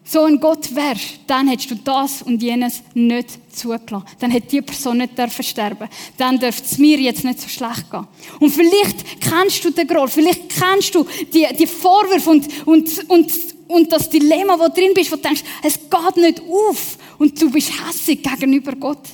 so 0.09 0.25
ein 0.25 0.41
Gott 0.41 0.75
wärst, 0.75 1.21
dann 1.27 1.49
hättest 1.49 1.71
du 1.71 1.75
das 1.75 2.23
und 2.23 2.43
jenes 2.43 2.83
nicht 2.95 3.39
zugelassen. 3.55 4.07
Dann 4.19 4.31
hätte 4.31 4.49
die 4.49 4.63
Person 4.63 4.99
nicht 4.99 5.19
dürfen 5.19 5.43
sterben. 5.43 5.87
Dann 6.17 6.39
dürfte 6.39 6.65
es 6.65 6.79
mir 6.79 6.99
jetzt 6.99 7.25
nicht 7.25 7.41
so 7.41 7.49
schlecht 7.49 7.91
gehen. 7.91 8.07
Und 8.41 8.51
vielleicht 8.51 9.21
kennst 9.21 9.63
du 9.65 9.71
den 9.71 9.87
Groll, 9.87 10.09
vielleicht 10.09 10.49
kennst 10.49 10.95
du 10.95 11.07
die, 11.33 11.47
die 11.59 11.67
Vorwürfe 11.67 12.31
und, 12.31 12.49
und, 12.67 13.11
und, 13.11 13.33
und 13.69 13.93
das 13.93 14.09
Dilemma, 14.09 14.59
wo 14.59 14.69
drin 14.69 14.93
bist, 14.95 15.13
wo 15.13 15.17
du 15.17 15.23
denkst, 15.23 15.43
es 15.63 15.75
geht 15.75 16.17
nicht 16.17 16.41
auf. 16.41 16.97
Und 17.19 17.41
du 17.41 17.51
bist 17.51 17.71
hässig 17.87 18.23
gegenüber 18.23 18.73
Gott. 18.77 19.09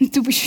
Und 0.00 0.14
du 0.16 0.24
bist 0.24 0.42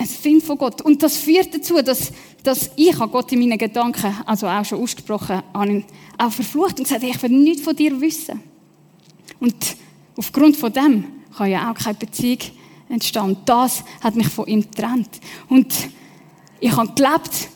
ein 0.00 0.08
Kind 0.22 0.42
von 0.42 0.56
Gott. 0.56 0.80
Und 0.80 1.02
das 1.02 1.16
führt 1.16 1.54
dazu, 1.54 1.82
dass, 1.82 2.12
dass 2.42 2.70
ich 2.76 2.96
Gott 2.96 3.30
in 3.32 3.40
meinen 3.40 3.58
Gedanken, 3.58 4.14
also 4.24 4.46
auch 4.46 4.64
schon 4.64 4.80
ausgesprochen, 4.82 5.42
habe 5.52 5.84
auch 6.16 6.32
verflucht 6.32 6.78
und 6.78 6.84
gesagt, 6.84 7.02
ich 7.02 7.22
will 7.22 7.30
nichts 7.30 7.62
von 7.62 7.76
dir 7.76 8.00
wissen. 8.00 8.40
Und 9.38 9.54
aufgrund 10.16 10.56
von 10.56 10.72
dem 10.72 11.04
kann 11.36 11.50
ja 11.50 11.70
auch 11.70 11.74
keine 11.74 11.98
Beziehung 11.98 12.38
entstehen. 12.88 13.36
Das 13.44 13.84
hat 14.00 14.16
mich 14.16 14.28
von 14.28 14.46
ihm 14.46 14.62
getrennt. 14.62 15.20
Und 15.48 15.72
ich 16.60 16.72
habe 16.72 16.92
gelebt, 16.94 17.48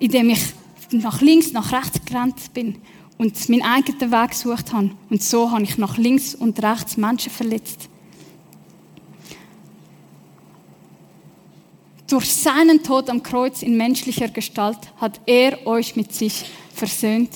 indem 0.00 0.30
ich 0.30 0.40
nach 0.90 1.20
links, 1.20 1.52
nach 1.52 1.72
rechts 1.72 2.00
gerannt 2.04 2.52
bin 2.54 2.76
und 3.18 3.48
meinen 3.48 3.62
eigenen 3.62 4.10
Weg 4.10 4.30
gesucht 4.30 4.72
habe. 4.72 4.90
Und 5.10 5.22
so 5.22 5.50
habe 5.50 5.62
ich 5.62 5.78
nach 5.78 5.96
links 5.96 6.34
und 6.34 6.60
rechts 6.62 6.96
Menschen 6.96 7.30
verletzt. 7.30 7.88
Durch 12.08 12.32
seinen 12.32 12.82
Tod 12.82 13.10
am 13.10 13.22
Kreuz 13.22 13.62
in 13.62 13.76
menschlicher 13.76 14.28
Gestalt 14.28 14.78
hat 14.96 15.20
er 15.26 15.66
euch 15.66 15.94
mit 15.94 16.14
sich 16.14 16.46
versöhnt, 16.72 17.28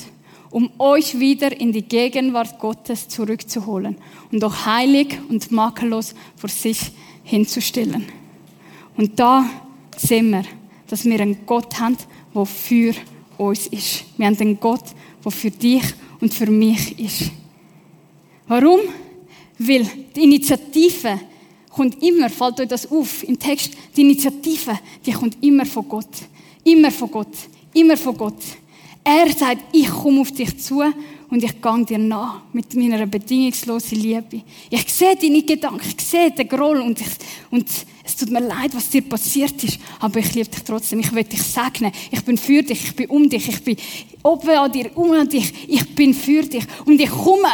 um 0.51 0.71
euch 0.79 1.21
wieder 1.21 1.61
in 1.61 1.73
die 1.73 1.83
Gegenwart 1.83 2.59
Gottes 2.59 3.07
zurückzuholen 3.07 3.99
und 4.33 4.43
auch 4.43 4.65
heilig 4.65 5.19
und 5.29 5.53
makellos 5.53 6.15
vor 6.37 6.49
sich 6.49 6.91
hinzustellen. 7.23 8.07
Und 8.97 9.21
da 9.21 9.45
sehen 9.95 10.31
wir, 10.31 10.45
dass 10.87 11.05
wir 11.05 11.21
einen 11.21 11.45
Gott 11.45 11.79
haben, 11.79 11.99
der 12.35 12.47
für 12.47 12.95
uns 13.37 13.67
ist. 13.67 14.05
Wir 14.17 14.27
haben 14.27 14.39
einen 14.41 14.59
Gott, 14.59 14.85
der 15.23 15.33
für 15.33 15.51
dich 15.51 15.85
und 16.19 16.33
für 16.33 16.51
mich 16.51 16.99
ist. 16.99 17.31
Warum? 18.47 18.81
Weil 19.59 19.87
die 20.17 20.25
Initiative 20.25 21.21
kommt 21.73 22.03
immer, 22.03 22.29
fällt 22.29 22.61
euch 22.61 22.69
das 22.69 22.91
auf 22.91 23.23
im 23.25 23.39
Text, 23.39 23.73
die 23.97 24.03
Initiative, 24.03 24.79
die 25.05 25.13
kommt 25.13 25.43
immer 25.43 25.67
von 25.67 25.89
Gott. 25.89 26.09
Immer 26.65 26.91
von 26.91 27.11
Gott. 27.11 27.35
Immer 27.73 27.97
von 27.97 28.17
Gott. 28.17 28.43
Er 29.03 29.33
sagt, 29.33 29.63
ich 29.73 29.89
komme 29.89 30.21
auf 30.21 30.31
dich 30.31 30.57
zu 30.59 30.83
und 31.29 31.43
ich 31.43 31.61
gehe 31.61 31.85
dir 31.85 31.99
nach 31.99 32.43
mit 32.53 32.75
meiner 32.75 33.07
bedingungslosen 33.07 33.99
Liebe. 33.99 34.43
Ich 34.71 34.93
sehe 34.93 35.17
deine 35.17 35.43
Gedanken, 35.43 35.81
ich 35.97 36.05
sehe 36.05 36.31
den 36.31 36.47
Groll 36.47 36.81
und, 36.81 37.01
ich, 37.01 37.09
und 37.51 37.67
es 38.05 38.17
tut 38.17 38.31
mir 38.31 38.41
leid, 38.41 38.75
was 38.75 38.91
dir 38.91 39.03
passiert 39.03 39.65
ist, 39.65 39.79
aber 39.99 40.21
ich 40.21 40.35
liebe 40.35 40.51
dich 40.51 40.63
trotzdem. 40.63 41.01
Ich 41.01 41.13
will 41.13 41.25
dich 41.25 41.43
segnen. 41.43 41.91
Ich 42.11 42.23
bin 42.23 42.37
für 42.37 42.63
dich, 42.63 42.85
ich 42.85 42.95
bin 42.95 43.07
um 43.07 43.29
dich, 43.29 43.49
ich 43.49 43.65
bin 43.65 43.77
oben 44.23 44.51
an 44.51 44.71
dir, 44.71 44.91
um 44.95 45.11
an 45.13 45.29
dich. 45.29 45.53
Ich 45.67 45.95
bin 45.95 46.15
für 46.15 46.43
dich 46.43 46.65
und 46.85 47.01
ich 47.01 47.11
komme 47.11 47.49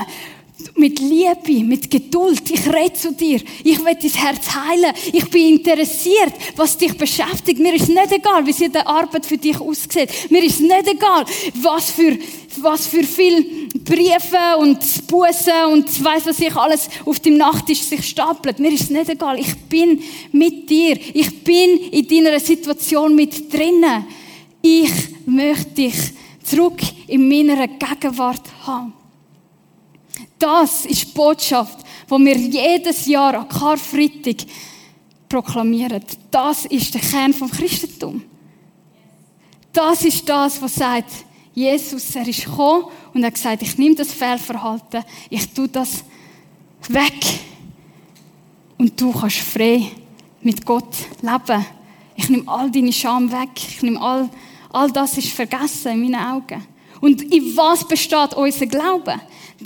mit 0.77 0.99
Liebe, 0.99 1.65
mit 1.65 1.91
Geduld. 1.91 2.51
Ich 2.51 2.67
rede 2.67 2.93
zu 2.93 3.13
dir. 3.13 3.41
Ich 3.65 3.79
will 3.85 3.97
dein 4.01 4.11
Herz 4.11 4.55
heilen. 4.55 4.93
Ich 5.13 5.29
bin 5.31 5.57
interessiert, 5.57 6.33
was 6.57 6.77
dich 6.77 6.97
beschäftigt. 6.97 7.61
Mir 7.61 7.75
ist 7.75 7.89
nicht 7.89 8.13
egal, 8.13 8.47
wie 8.47 8.53
sie 8.53 8.69
die 8.69 8.79
Arbeit 8.79 9.27
für 9.27 9.39
dich 9.39 9.61
aussieht. 9.61 10.11
Mir 10.31 10.43
ist 10.45 10.61
nicht 10.61 10.89
egal, 10.89 11.25
was 11.63 11.91
für, 11.91 12.19
was 12.61 12.87
für 12.87 13.05
viel 13.05 13.69
Briefe 13.85 14.57
und 14.59 14.79
Bussen 15.07 15.73
und 15.73 16.05
weiß 16.05 16.27
was 16.27 16.41
ich 16.41 16.55
alles 16.55 16.89
auf 17.05 17.21
dem 17.21 17.37
Nachttisch 17.37 17.83
sich 17.83 18.09
stapelt. 18.09 18.59
Mir 18.59 18.73
ist 18.73 18.91
nicht 18.91 19.09
egal. 19.09 19.39
Ich 19.39 19.55
bin 19.69 20.03
mit 20.33 20.69
dir. 20.69 20.99
Ich 21.15 21.43
bin 21.45 21.79
in 21.91 22.07
deiner 22.09 22.41
Situation 22.41 23.15
mit 23.15 23.53
drinnen. 23.53 24.07
Ich 24.61 24.91
möchte 25.27 25.71
dich 25.71 25.95
zurück 26.43 26.81
in 27.07 27.29
meiner 27.29 27.69
Gegenwart 27.69 28.43
haben. 28.67 28.93
Das 30.39 30.87
ist 30.87 31.09
die 31.09 31.13
Botschaft, 31.13 31.79
die 32.07 32.25
wir 32.25 32.37
jedes 32.37 33.07
Jahr 33.07 33.35
an 33.35 33.49
Karfreitag 33.49 34.47
proklamieren. 35.29 36.03
Das 36.31 36.65
ist 36.67 36.95
der 36.95 37.01
Kern 37.01 37.35
vom 37.35 37.51
Christentum. 37.51 38.23
Das 39.73 40.03
ist 40.05 40.29
das, 40.29 40.61
was 40.63 40.75
sagt, 40.75 41.11
Jesus, 41.55 42.15
er 42.15 42.27
ist 42.27 42.45
gekommen 42.45 42.85
und 43.13 43.23
er 43.23 43.27
hat 43.27 43.35
gesagt, 43.35 43.63
ich 43.63 43.77
nehme 43.79 43.97
das 43.97 44.13
Fehlverhalten, 44.13 45.05
ich 45.29 45.53
tue 45.53 45.69
das 45.69 46.05
weg 46.89 47.41
und 48.79 48.99
du 49.01 49.13
kannst 49.13 49.39
frei 49.39 49.91
mit 50.41 50.65
Gott 50.65 50.95
leben. 51.21 51.67
Ich 52.17 52.29
nehme 52.29 52.49
all 52.49 52.71
deine 52.71 52.93
Scham 52.93 53.31
weg. 53.31 53.51
Ich 53.57 53.83
nehme 53.83 54.01
all, 54.01 54.29
all 54.73 54.91
das 54.91 55.19
ist 55.19 55.29
vergessen 55.29 55.93
in 55.93 56.11
meinen 56.11 56.27
Augen. 56.27 56.65
Und 57.01 57.23
in 57.33 57.57
was 57.57 57.87
besteht 57.87 58.35
unser 58.35 58.67
Glaube? 58.67 59.15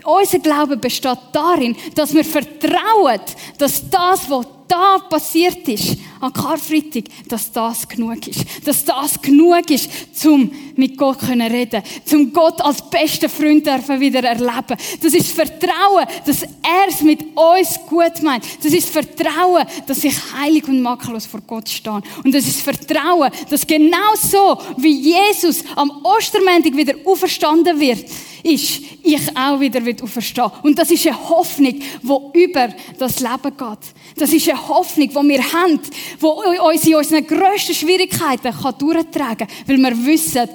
Unser 0.04 0.38
Glaube 0.38 0.76
besteht 0.76 1.18
darin, 1.32 1.76
dass 1.94 2.14
wir 2.14 2.24
vertrauen, 2.24 3.20
dass 3.58 3.88
das, 3.90 4.28
was 4.30 4.46
da 4.68 4.98
passiert 4.98 5.68
ist, 5.68 5.98
an 6.22 6.32
Karfreitag, 6.32 7.04
dass 7.28 7.50
das 7.50 7.88
genug 7.88 8.26
ist. 8.28 8.44
Dass 8.64 8.84
das 8.84 9.20
genug 9.20 9.68
ist, 9.70 10.16
zum 10.16 10.50
mit 10.76 10.96
Gott 10.96 11.20
zu 11.20 11.32
reden. 11.32 11.82
Zum 12.04 12.32
Gott 12.32 12.60
als 12.60 12.88
besten 12.88 13.28
Freund 13.28 13.66
wieder 13.66 14.22
erleben. 14.22 14.76
Das 15.02 15.14
ist 15.14 15.32
Vertrauen, 15.32 16.06
dass 16.24 16.42
er 16.42 16.88
es 16.88 17.02
mit 17.02 17.20
uns 17.36 17.80
gut 17.88 18.22
meint. 18.22 18.44
Das 18.62 18.72
ist 18.72 18.88
Vertrauen, 18.88 19.66
dass 19.86 20.04
ich 20.04 20.14
heilig 20.32 20.66
und 20.68 20.80
makellos 20.80 21.26
vor 21.26 21.40
Gott 21.46 21.68
stehe. 21.68 22.02
Und 22.24 22.32
das 22.32 22.46
ist 22.46 22.62
Vertrauen, 22.62 23.30
dass 23.50 23.66
genau 23.66 24.14
so, 24.16 24.58
wie 24.76 25.12
Jesus 25.12 25.64
am 25.74 25.90
Ostermäntig 26.04 26.76
wieder 26.76 26.94
auferstanden 27.04 27.78
wird, 27.80 28.04
ist, 28.42 28.80
ich 29.02 29.36
auch 29.36 29.60
wieder 29.60 29.80
auferstehen 30.02 30.50
Und 30.62 30.78
das 30.78 30.90
ist 30.90 31.06
eine 31.06 31.28
Hoffnung, 31.28 31.74
die 31.80 32.42
über 32.42 32.68
das 32.98 33.20
Leben 33.20 33.56
geht. 33.56 33.78
Das 34.16 34.32
ist 34.32 34.48
eine 34.48 34.68
Hoffnung, 34.68 35.08
die 35.08 35.28
wir 35.28 35.52
haben, 35.52 35.80
die 36.20 36.58
uns 36.58 36.86
in 36.86 36.94
unseren 36.94 37.26
grössten 37.26 37.74
Schwierigkeiten 37.74 38.54
durchtragen 38.78 39.46
kann. 39.46 39.56
Weil 39.66 39.78
wir 39.78 40.06
wissen, 40.06 40.48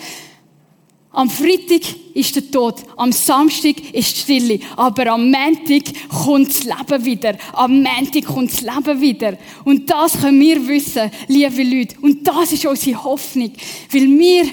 am 1.11 1.31
Freitag 1.31 1.81
ist 2.13 2.35
der 2.35 2.51
Tod, 2.51 2.75
am 2.95 3.11
Samstag 3.11 3.75
ist 3.91 4.15
die 4.15 4.21
Stille, 4.21 4.59
aber 4.75 5.07
am 5.13 5.31
Montag 5.31 5.83
kommt 6.09 6.49
das 6.49 6.63
Leben 6.63 7.05
wieder. 7.05 7.37
Am 7.53 7.81
Montag 7.81 8.25
kommt 8.25 8.51
das 8.51 8.61
Leben 8.61 9.01
wieder. 9.01 9.37
Und 9.65 9.89
das 9.89 10.19
können 10.19 10.39
wir 10.39 10.67
wissen, 10.67 11.09
liebe 11.27 11.63
Leute. 11.63 11.95
Und 12.01 12.27
das 12.27 12.51
ist 12.51 12.65
unsere 12.67 13.03
Hoffnung, 13.03 13.51
weil 13.91 14.19
wir 14.19 14.45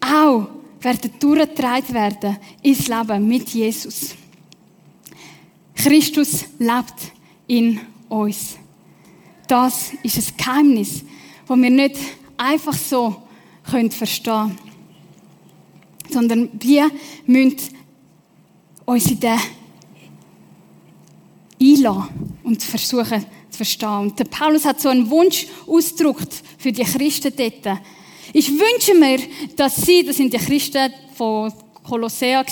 auch 0.00 0.46
werden 0.80 1.10
durchgetragen 1.18 1.92
werden 1.94 2.36
ins 2.62 2.86
Leben 2.86 3.26
mit 3.26 3.48
Jesus. 3.48 4.14
Christus 5.74 6.44
lebt 6.58 7.12
in 7.48 7.80
uns. 8.08 8.58
Das 9.48 9.92
ist 10.02 10.18
ein 10.18 10.36
Geheimnis, 10.36 11.04
das 11.46 11.58
wir 11.58 11.70
nicht 11.70 11.96
einfach 12.36 12.74
so 12.74 13.22
verstehen 13.64 14.32
können 14.32 14.72
sondern 16.12 16.50
wir 16.60 16.90
müssen 17.26 17.58
uns 18.84 19.10
in 19.10 19.20
den 19.20 19.38
einlassen 21.60 22.38
und 22.42 22.62
versuchen 22.62 23.24
zu 23.50 23.56
verstehen. 23.56 23.98
Und 23.98 24.18
der 24.18 24.24
Paulus 24.24 24.64
hat 24.64 24.80
so 24.80 24.88
einen 24.88 25.08
Wunsch 25.10 25.46
ausgedrückt 25.66 26.42
für 26.58 26.72
die 26.72 26.82
Christen 26.82 27.32
dort. 27.36 27.80
Ich 28.32 28.50
wünsche 28.50 28.94
mir, 28.94 29.20
dass 29.56 29.76
sie, 29.76 30.04
das 30.04 30.16
sind 30.16 30.32
die 30.32 30.38
Christen 30.38 30.92
von 31.14 31.52
Kolossea 31.84 32.44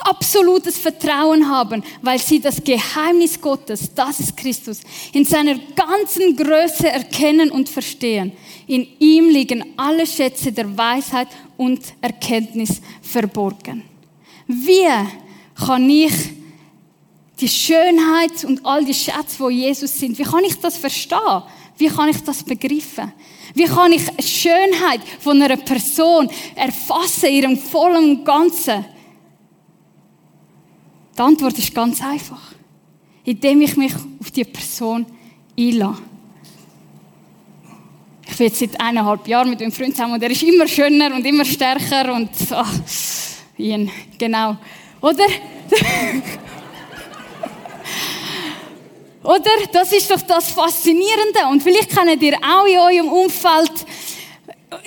absolutes 0.00 0.78
Vertrauen 0.78 1.48
haben, 1.48 1.82
weil 2.02 2.18
sie 2.18 2.40
das 2.40 2.62
Geheimnis 2.62 3.40
Gottes, 3.40 3.92
das 3.94 4.20
ist 4.20 4.36
Christus, 4.36 4.80
in 5.12 5.24
seiner 5.24 5.56
ganzen 5.74 6.36
Größe 6.36 6.88
erkennen 6.88 7.50
und 7.50 7.68
verstehen. 7.68 8.32
In 8.66 8.86
ihm 8.98 9.28
liegen 9.28 9.74
alle 9.76 10.06
Schätze 10.06 10.52
der 10.52 10.76
Weisheit 10.76 11.28
und 11.56 11.80
Erkenntnis 12.00 12.80
verborgen. 13.02 13.82
Wie 14.46 14.88
kann 15.54 15.88
ich 15.88 16.12
die 17.40 17.48
Schönheit 17.48 18.44
und 18.44 18.64
all 18.64 18.84
die 18.84 18.94
Schätze, 18.94 19.38
wo 19.38 19.48
Jesus 19.48 19.98
sind, 19.98 20.18
wie 20.18 20.24
kann 20.24 20.44
ich 20.44 20.56
das 20.56 20.76
verstehen? 20.76 21.42
Wie 21.78 21.88
kann 21.88 22.10
ich 22.10 22.22
das 22.22 22.42
begreifen? 22.42 23.12
Wie 23.54 23.64
kann 23.64 23.92
ich 23.92 24.02
Schönheit 24.24 25.00
von 25.18 25.40
einer 25.40 25.56
Person 25.56 26.28
erfassen, 26.54 27.30
ihrem 27.30 27.56
vollen 27.56 28.22
Ganzen? 28.22 28.84
Die 31.20 31.24
Antwort 31.24 31.58
ist 31.58 31.74
ganz 31.74 32.02
einfach. 32.02 32.40
Indem 33.26 33.60
ich 33.60 33.76
mich 33.76 33.92
auf 33.94 34.30
die 34.30 34.44
Person 34.44 35.04
einlasse. 35.58 36.00
Ich 38.26 38.36
bin 38.38 38.46
jetzt 38.46 38.58
seit 38.58 38.80
eineinhalb 38.80 39.28
Jahren 39.28 39.50
mit 39.50 39.60
meinem 39.60 39.70
Freund 39.70 39.94
zusammen 39.94 40.14
und 40.14 40.22
er 40.22 40.30
ist 40.30 40.42
immer 40.42 40.66
schöner 40.66 41.14
und 41.14 41.26
immer 41.26 41.44
stärker 41.44 42.14
und 42.14 42.30
ach, 42.52 42.72
ihn, 43.58 43.90
genau. 44.16 44.56
Oder? 45.02 45.24
Oder? 49.22 49.50
Das 49.74 49.92
ist 49.92 50.10
doch 50.10 50.22
das 50.22 50.48
Faszinierende. 50.48 51.40
Und 51.50 51.62
vielleicht 51.62 51.94
kennt 51.94 52.22
ihr 52.22 52.38
auch 52.38 52.64
in 52.64 52.78
eurem 52.78 53.12
Umfeld, 53.12 53.72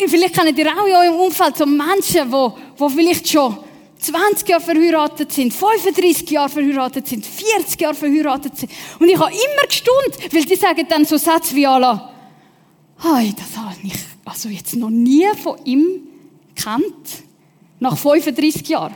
vielleicht 0.08 0.34
kennt 0.34 0.58
ihr 0.58 0.68
auch 0.68 0.88
in 0.88 0.96
eurem 0.96 1.20
Umfeld 1.20 1.58
so 1.58 1.68
Menschen, 1.68 2.32
wo, 2.32 2.58
wo 2.76 2.90
vielleicht 2.90 3.30
schon 3.30 3.56
20 4.04 4.50
Jahre 4.50 4.62
verheiratet 4.62 5.32
sind, 5.32 5.54
35 5.54 6.30
Jahre 6.30 6.50
verheiratet 6.50 7.08
sind, 7.08 7.26
40 7.26 7.80
Jahre 7.80 7.96
verheiratet 7.96 8.58
sind. 8.58 8.72
Und 9.00 9.08
ich 9.08 9.18
habe 9.18 9.32
immer 9.32 9.68
gestund, 9.68 10.34
weil 10.34 10.44
die 10.44 10.56
sagen 10.56 10.86
dann 10.90 11.06
so 11.06 11.18
Sätze 11.18 11.56
wie 11.56 11.66
Allah, 11.66 12.14
hey, 13.00 13.34
das 13.36 13.58
habe 13.58 13.76
ich 13.84 13.94
also 14.26 14.50
jetzt 14.50 14.76
noch 14.76 14.90
nie 14.90 15.28
von 15.42 15.58
ihm 15.66 16.02
kennt. 16.56 17.24
Nach 17.80 17.98
35 17.98 18.68
Jahren. 18.68 18.96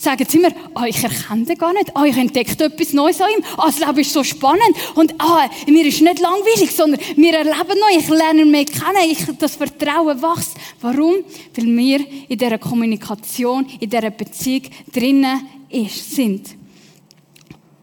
Sagen 0.00 0.26
sie 0.26 0.38
immer, 0.38 0.48
ah, 0.74 0.86
ich 0.86 1.04
erkenne 1.04 1.44
den 1.44 1.58
gar 1.58 1.74
nicht. 1.74 1.94
Ah, 1.94 2.04
ich 2.06 2.16
entdecke 2.16 2.64
etwas 2.64 2.94
Neues 2.94 3.20
an 3.20 3.28
ihm. 3.36 3.44
Ah, 3.58 3.66
das 3.66 3.80
Leben 3.80 3.98
ist 3.98 4.12
so 4.14 4.24
spannend. 4.24 4.74
Und 4.94 5.14
ah, 5.18 5.48
mir 5.66 5.84
ist 5.84 6.00
nicht 6.00 6.20
langweilig, 6.20 6.74
sondern 6.74 6.98
wir 7.16 7.34
erleben 7.34 7.78
neu. 7.78 7.98
Ich 7.98 8.08
lerne 8.08 8.46
mehr 8.46 8.64
kennen. 8.64 9.10
Ich, 9.10 9.18
das 9.38 9.56
Vertrauen 9.56 10.22
wächst. 10.22 10.56
Warum? 10.80 11.16
Weil 11.54 11.66
wir 11.76 12.00
in 12.28 12.38
dieser 12.38 12.56
Kommunikation, 12.56 13.66
in 13.78 13.90
dieser 13.90 14.10
Beziehung 14.10 14.62
drinnen 14.90 15.46
ist, 15.68 16.14
sind. 16.14 16.48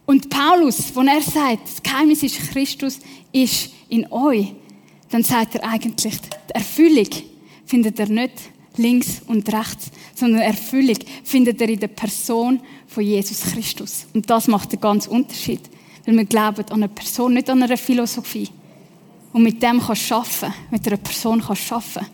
Und 0.08 0.30
Paulus, 0.30 0.96
wenn 0.96 1.10
er 1.10 1.22
sagt, 1.22 1.68
das 1.68 1.84
Geheimnis 1.84 2.24
ist 2.24 2.52
Christus, 2.52 3.00
ist 3.32 3.70
in 3.90 4.12
euch 4.12 4.54
dann 5.10 5.24
sagt 5.24 5.56
er 5.56 5.68
eigentlich, 5.68 6.20
die 6.20 6.54
Erfüllung 6.54 7.08
findet 7.66 8.00
er 8.00 8.10
nicht 8.10 8.34
links 8.78 9.22
und 9.28 9.52
rechts, 9.52 9.92
sondern 10.16 10.42
Erfüllung 10.42 10.98
findet 11.24 11.62
er 11.62 11.70
in 11.70 11.80
der 11.80 11.88
Person 11.88 12.60
von 12.88 13.04
Jesus 13.04 13.42
Christus. 13.42 14.08
Und 14.14 14.30
das 14.30 14.48
macht 14.48 14.72
den 14.72 14.80
ganzen 14.80 15.10
Unterschied. 15.10 15.62
Weil 16.06 16.18
wir 16.18 16.26
glauben 16.26 16.66
an 16.70 16.84
eine 16.84 16.90
Person, 16.90 17.34
nicht 17.34 17.50
an 17.50 17.62
eine 17.62 17.78
Philosophie. 17.78 18.50
Und 19.34 19.44
mit 19.44 19.62
dem 19.62 19.80
kannst 19.80 20.10
du 20.10 20.16
arbeiten. 20.16 20.54
Mit 20.72 20.88
einer 20.88 20.98
Person 20.98 21.44
kannst 21.46 21.70
du 21.70 21.76
arbeiten. 21.76 22.08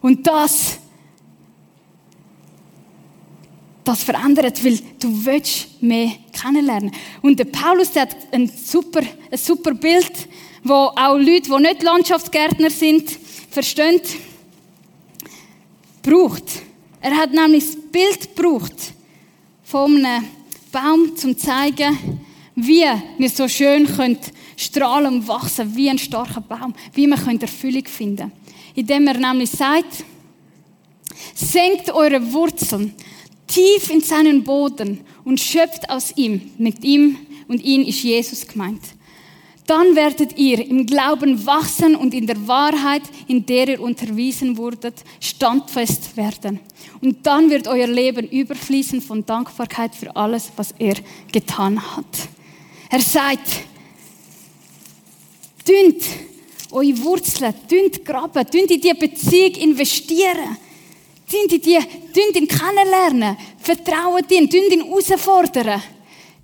Und 0.00 0.26
das, 0.26 0.78
das 3.84 4.02
verändert, 4.02 4.64
weil 4.64 4.78
du 4.98 5.24
willst 5.24 5.82
mehr 5.82 6.12
kennenlernen. 6.32 6.92
Und 7.22 7.38
der 7.38 7.44
Paulus, 7.44 7.92
der 7.92 8.02
hat 8.02 8.16
ein 8.32 8.48
super, 8.48 9.02
ein 9.30 9.38
super 9.38 9.74
Bild 9.74 10.28
wo 10.68 10.90
auch 10.96 11.16
Leute, 11.16 11.50
die 11.50 11.62
nicht 11.62 11.82
Landschaftsgärtner 11.82 12.70
sind, 12.70 13.10
verstehen, 13.50 14.00
braucht. 16.06 16.62
Er 17.00 17.16
hat 17.16 17.32
nämlich 17.32 17.66
das 17.66 17.76
Bild 17.76 18.36
gebraucht 18.36 18.92
von 19.64 20.04
einem 20.04 20.24
Baum, 20.70 21.16
zum 21.16 21.36
zu 21.36 21.46
zeigen, 21.46 22.20
wie 22.54 22.84
wir 23.18 23.28
so 23.28 23.48
schön 23.48 23.86
können 23.86 24.18
strahlen 24.56 25.16
und 25.16 25.28
wachsen, 25.28 25.74
wie 25.76 25.90
ein 25.90 25.98
starker 25.98 26.40
Baum, 26.40 26.74
wie 26.94 27.06
wir 27.06 27.16
Erfüllung 27.42 27.84
finden 27.84 28.16
können. 28.16 28.32
Indem 28.74 29.06
er 29.08 29.18
nämlich 29.18 29.50
sagt, 29.50 30.04
senkt 31.34 31.90
eure 31.90 32.32
Wurzeln 32.32 32.94
tief 33.46 33.90
in 33.90 34.00
seinen 34.00 34.44
Boden 34.44 35.00
und 35.24 35.40
schöpft 35.40 35.88
aus 35.90 36.12
ihm. 36.16 36.52
Mit 36.58 36.84
ihm 36.84 37.18
und 37.48 37.62
ihn 37.62 37.84
ist 37.84 38.02
Jesus 38.02 38.46
gemeint. 38.46 38.82
Dann 39.66 39.96
werdet 39.96 40.38
ihr 40.38 40.64
im 40.64 40.86
Glauben 40.86 41.44
wachsen 41.44 41.96
und 41.96 42.14
in 42.14 42.26
der 42.26 42.46
Wahrheit, 42.46 43.02
in 43.26 43.44
der 43.44 43.68
ihr 43.68 43.80
unterwiesen 43.80 44.56
wurdet, 44.56 44.94
standfest 45.20 46.16
werden. 46.16 46.60
Und 47.00 47.26
dann 47.26 47.50
wird 47.50 47.66
euer 47.66 47.88
Leben 47.88 48.28
überfließen 48.28 49.02
von 49.02 49.26
Dankbarkeit 49.26 49.94
für 49.94 50.14
alles, 50.14 50.52
was 50.56 50.72
er 50.78 50.94
getan 51.32 51.80
hat. 51.96 52.04
Er 52.90 53.00
sagt, 53.00 53.64
dünnt 55.66 56.04
eure 56.70 57.02
Wurzeln, 57.02 57.54
dünnt 57.68 58.04
graben, 58.04 58.46
dünnt 58.46 58.70
in 58.70 58.80
die 58.80 58.94
Beziehung 58.94 59.54
investieren. 59.54 60.56
Dünnt 61.32 61.52
in 61.52 61.60
die, 61.60 61.78
dünnt 62.14 62.36
ihn 62.36 62.46
kennenlernen, 62.46 63.36
vertrauen 63.58 64.24
ihn, 64.30 64.48
dünnt 64.48 64.72
ihn 64.72 64.84
herausfordern. 64.84 65.82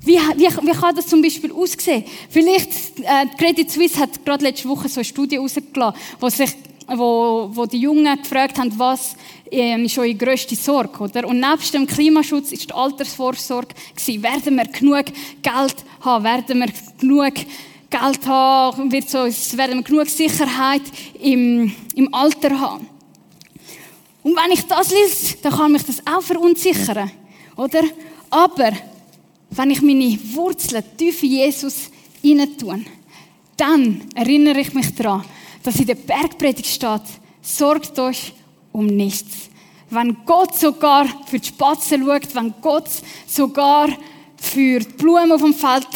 Wie, 0.05 0.19
wie, 0.37 0.49
wie 0.49 0.73
kann 0.73 0.97
das 0.97 1.07
zum 1.07 1.23
Beispiel 1.23 1.53
aussehen? 1.53 2.05
Vielleicht, 2.29 2.99
äh, 3.01 3.27
Credit 3.39 3.71
Suisse 3.71 3.99
hat 3.99 4.25
gerade 4.25 4.45
letzte 4.45 4.69
Woche 4.69 4.89
so 4.89 5.01
eine 5.01 5.05
Studie 5.05 5.37
rausgelassen, 5.37 6.01
wo 6.19 6.29
sich 6.29 6.55
wo, 6.89 7.49
wo 7.53 7.67
die 7.67 7.79
Jungen 7.79 8.21
gefragt 8.21 8.59
haben, 8.59 8.77
was 8.79 9.17
ähm, 9.51 9.85
ist 9.85 9.99
eure 9.99 10.15
grösste 10.15 10.57
Sorge, 10.57 11.05
oder? 11.05 11.27
Und 11.27 11.41
nebst 11.41 11.75
dem 11.75 11.87
Klimaschutz 11.87 12.53
ist 12.53 12.69
die 12.71 12.75
Altersvorsorge 12.75 13.75
gewesen. 13.95 14.23
Werden 14.23 14.57
wir 14.57 14.65
genug 14.65 15.05
Geld 15.43 15.77
haben? 16.01 16.25
Werden 16.25 16.61
wir 16.61 16.73
genug 16.99 17.35
Geld 17.89 18.27
haben? 18.27 18.93
Wird 18.93 19.11
so, 19.11 19.19
werden 19.57 19.79
wir 19.79 19.83
genug 19.83 20.09
Sicherheit 20.09 20.83
im, 21.21 21.73
im 21.95 22.13
Alter 22.15 22.59
haben? 22.59 22.87
Und 24.23 24.37
wenn 24.37 24.53
ich 24.53 24.67
das 24.67 24.91
lese, 24.91 25.37
dann 25.43 25.53
kann 25.53 25.73
mich 25.73 25.83
das 25.83 26.03
auch 26.07 26.23
verunsichern, 26.23 27.11
oder? 27.57 27.83
Aber 28.31 28.73
wenn 29.55 29.71
ich 29.71 29.83
meine 29.83 30.19
Wurzeln 30.35 30.83
tief 30.97 31.23
in 31.23 31.31
Jesus 31.31 31.91
tue, 32.23 32.85
dann 33.57 34.03
erinnere 34.15 34.61
ich 34.61 34.73
mich 34.73 34.95
daran, 34.95 35.25
dass 35.63 35.79
in 35.79 35.87
der 35.87 35.95
Bergpredigt 35.95 36.67
steht, 36.67 37.03
sorgt 37.43 37.99
euch 37.99 38.33
um 38.73 38.87
nichts. 38.87 39.51
Wenn 39.91 40.17
Gott 40.25 40.59
sogar 40.59 41.07
für 41.27 41.39
die 41.39 41.49
Spatzen 41.49 42.05
schaut, 42.05 42.35
wenn 42.35 42.55
Gott 42.63 42.89
sogar 43.27 43.89
für 44.37 44.81
die 44.81 44.93
Blumen 44.95 45.33
auf 45.33 45.43
dem 45.43 45.55
Feld 45.55 45.87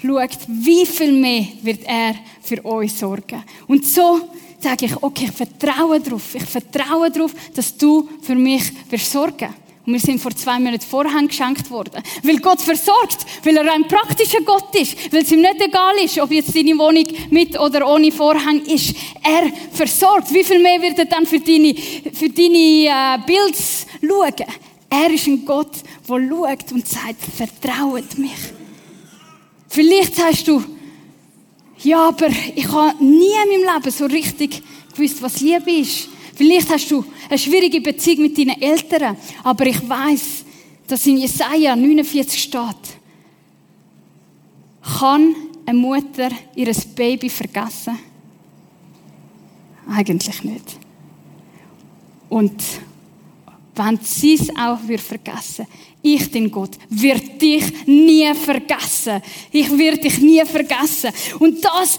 schaut, 0.00 0.38
wie 0.48 0.86
viel 0.86 1.12
mehr 1.12 1.46
wird 1.62 1.80
er 1.84 2.14
für 2.42 2.64
euch 2.64 2.94
sorgen? 2.94 3.44
Und 3.66 3.84
so 3.84 4.30
sage 4.58 4.86
ich, 4.86 5.02
okay, 5.02 5.26
ich 5.26 5.32
vertraue 5.32 6.00
darauf. 6.00 6.34
Ich 6.34 6.44
vertraue 6.44 7.10
darauf, 7.10 7.34
dass 7.54 7.76
du 7.76 8.08
für 8.22 8.34
mich 8.34 8.72
wirst 8.90 9.12
sorgen. 9.12 9.54
Und 9.86 9.92
wir 9.92 10.00
sind 10.00 10.18
vor 10.18 10.34
zwei 10.34 10.58
Monaten 10.58 10.84
Vorhang 10.84 11.28
geschenkt 11.28 11.70
worden. 11.70 12.02
Weil 12.22 12.38
Gott 12.38 12.62
versorgt, 12.62 13.26
weil 13.42 13.56
er 13.56 13.70
ein 13.70 13.86
praktischer 13.86 14.40
Gott 14.40 14.74
ist, 14.74 15.12
weil 15.12 15.22
es 15.22 15.32
ihm 15.32 15.42
nicht 15.42 15.60
egal 15.60 15.94
ist, 16.02 16.18
ob 16.18 16.30
jetzt 16.30 16.56
deine 16.56 16.78
Wohnung 16.78 17.04
mit 17.30 17.58
oder 17.58 17.86
ohne 17.86 18.10
Vorhang 18.10 18.62
ist. 18.62 18.94
Er 19.22 19.52
versorgt. 19.72 20.32
Wie 20.32 20.42
viel 20.42 20.60
mehr 20.60 20.80
wird 20.80 20.98
er 20.98 21.04
dann 21.04 21.26
für 21.26 21.38
deine, 21.38 21.74
für 21.74 22.30
deine 22.30 22.56
äh, 22.56 23.18
Bilds 23.26 23.86
schauen? 24.00 24.48
Er 24.88 25.10
ist 25.10 25.26
ein 25.26 25.44
Gott, 25.44 25.72
der 26.08 26.28
schaut 26.28 26.72
und 26.72 26.88
sagt, 26.88 27.22
vertraut 27.36 28.16
mich. 28.16 28.30
Vielleicht 29.68 30.14
sagst 30.14 30.48
du, 30.48 30.62
ja, 31.82 32.08
aber 32.08 32.28
ich 32.54 32.68
habe 32.68 33.04
nie 33.04 33.32
in 33.44 33.62
meinem 33.62 33.74
Leben 33.74 33.90
so 33.90 34.06
richtig 34.06 34.62
gewusst, 34.94 35.20
was 35.20 35.40
Liebe 35.40 35.70
ist. 35.70 36.08
Vielleicht 36.34 36.70
hast 36.70 36.90
du 36.90 37.04
eine 37.28 37.38
schwierige 37.38 37.80
Beziehung 37.80 38.22
mit 38.22 38.38
deinen 38.38 38.60
Eltern, 38.60 39.16
aber 39.42 39.66
ich 39.66 39.88
weiß, 39.88 40.44
dass 40.86 41.06
in 41.06 41.18
Jesaja 41.18 41.76
49 41.76 42.42
steht, 42.42 42.98
kann 44.98 45.34
eine 45.64 45.78
Mutter 45.78 46.28
ihr 46.54 46.72
Baby 46.94 47.28
vergessen? 47.28 47.98
Eigentlich 49.88 50.42
nicht. 50.44 50.78
Und 52.28 52.62
wenn 53.74 53.98
sie 54.02 54.34
es 54.34 54.50
auch 54.56 54.78
vergessen 54.98 55.66
ich, 56.04 56.30
den 56.30 56.50
Gott, 56.50 56.72
wird 56.90 57.40
dich 57.40 57.64
nie 57.86 58.32
vergessen. 58.34 59.22
Ich 59.50 59.70
werde 59.76 60.02
dich 60.02 60.18
nie 60.18 60.44
vergessen. 60.44 61.10
Und 61.38 61.64
das 61.64 61.98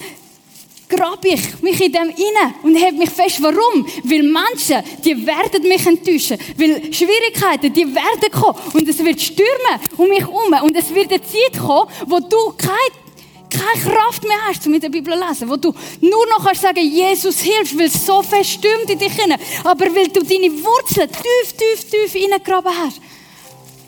grab 0.87 1.23
ich 1.25 1.61
mich 1.61 1.81
in 1.81 1.91
dem 1.91 2.09
inne 2.09 2.55
und 2.63 2.75
heb 2.75 2.95
mich 2.95 3.09
fest. 3.09 3.41
Warum? 3.41 3.85
Weil 4.03 4.23
Menschen, 4.23 4.83
die 5.03 5.25
werden 5.25 5.67
mich 5.67 5.85
enttäuschen. 5.85 6.37
Weil 6.57 6.93
Schwierigkeiten, 6.93 7.73
die 7.73 7.85
werden 7.93 8.31
kommen. 8.31 8.57
Und 8.73 8.87
es 8.87 9.03
wird 9.03 9.21
stürmen 9.21 9.79
um 9.97 10.07
mich 10.07 10.19
herum. 10.19 10.53
Und 10.63 10.75
es 10.75 10.93
wird 10.93 11.11
eine 11.11 11.21
Zeit 11.21 11.59
kommen, 11.59 11.89
wo 12.05 12.19
du 12.19 12.53
keine 12.57 13.05
keine 13.49 13.95
Kraft 13.95 14.23
mehr 14.23 14.37
hast, 14.49 14.67
um 14.67 14.73
in 14.73 14.81
der 14.81 14.89
Bibel 14.89 15.13
zu 15.13 15.19
lesen, 15.19 15.49
wo 15.49 15.55
du 15.55 15.73
nur 16.01 16.25
noch 16.27 16.43
kannst 16.43 16.61
sagen, 16.61 16.79
Jesus 16.79 17.39
hilft, 17.39 17.77
weil 17.77 17.85
es 17.85 18.05
so 18.05 18.21
fest 18.21 18.49
stürmt 18.49 18.89
in 18.89 18.99
dich 18.99 19.13
hinein, 19.13 19.39
aber 19.63 19.85
weil 19.95 20.07
du 20.07 20.23
deine 20.23 20.51
Wurzeln 20.51 21.09
tief, 21.09 21.53
tief, 21.53 21.89
tief 21.89 22.21
reingegraben 22.21 22.71
hast, 22.77 22.99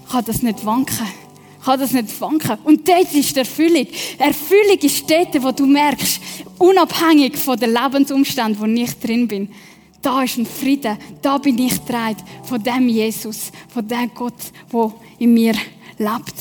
kann 0.10 0.24
das 0.24 0.42
nicht 0.42 0.66
wanken. 0.66 1.27
Kann 1.68 1.82
das 1.82 1.92
nicht 1.92 2.22
wanken. 2.22 2.58
Und 2.64 2.88
dort 2.88 3.14
ist 3.14 3.36
die 3.36 3.40
Erfüllung. 3.40 3.86
Erfüllung 4.18 4.78
ist 4.80 5.12
dort, 5.12 5.44
wo 5.44 5.52
du 5.52 5.66
merkst, 5.66 6.22
unabhängig 6.60 7.36
von 7.36 7.60
den 7.60 7.74
Lebensumständen, 7.74 8.58
wo 8.58 8.82
ich 8.82 8.98
drin 8.98 9.28
bin, 9.28 9.50
da 10.02 10.24
ist 10.24 10.38
ein 10.38 10.46
Frieden, 10.46 10.98
da 11.22 11.38
bin 11.38 11.58
ich 11.58 11.74
getragen 11.74 12.24
von 12.44 12.64
dem 12.64 12.88
Jesus, 12.88 13.52
von 13.68 13.86
dem 13.86 14.10
Gott, 14.16 14.54
der 14.72 14.94
in 15.20 15.34
mir 15.34 15.56
lebt. 15.98 16.36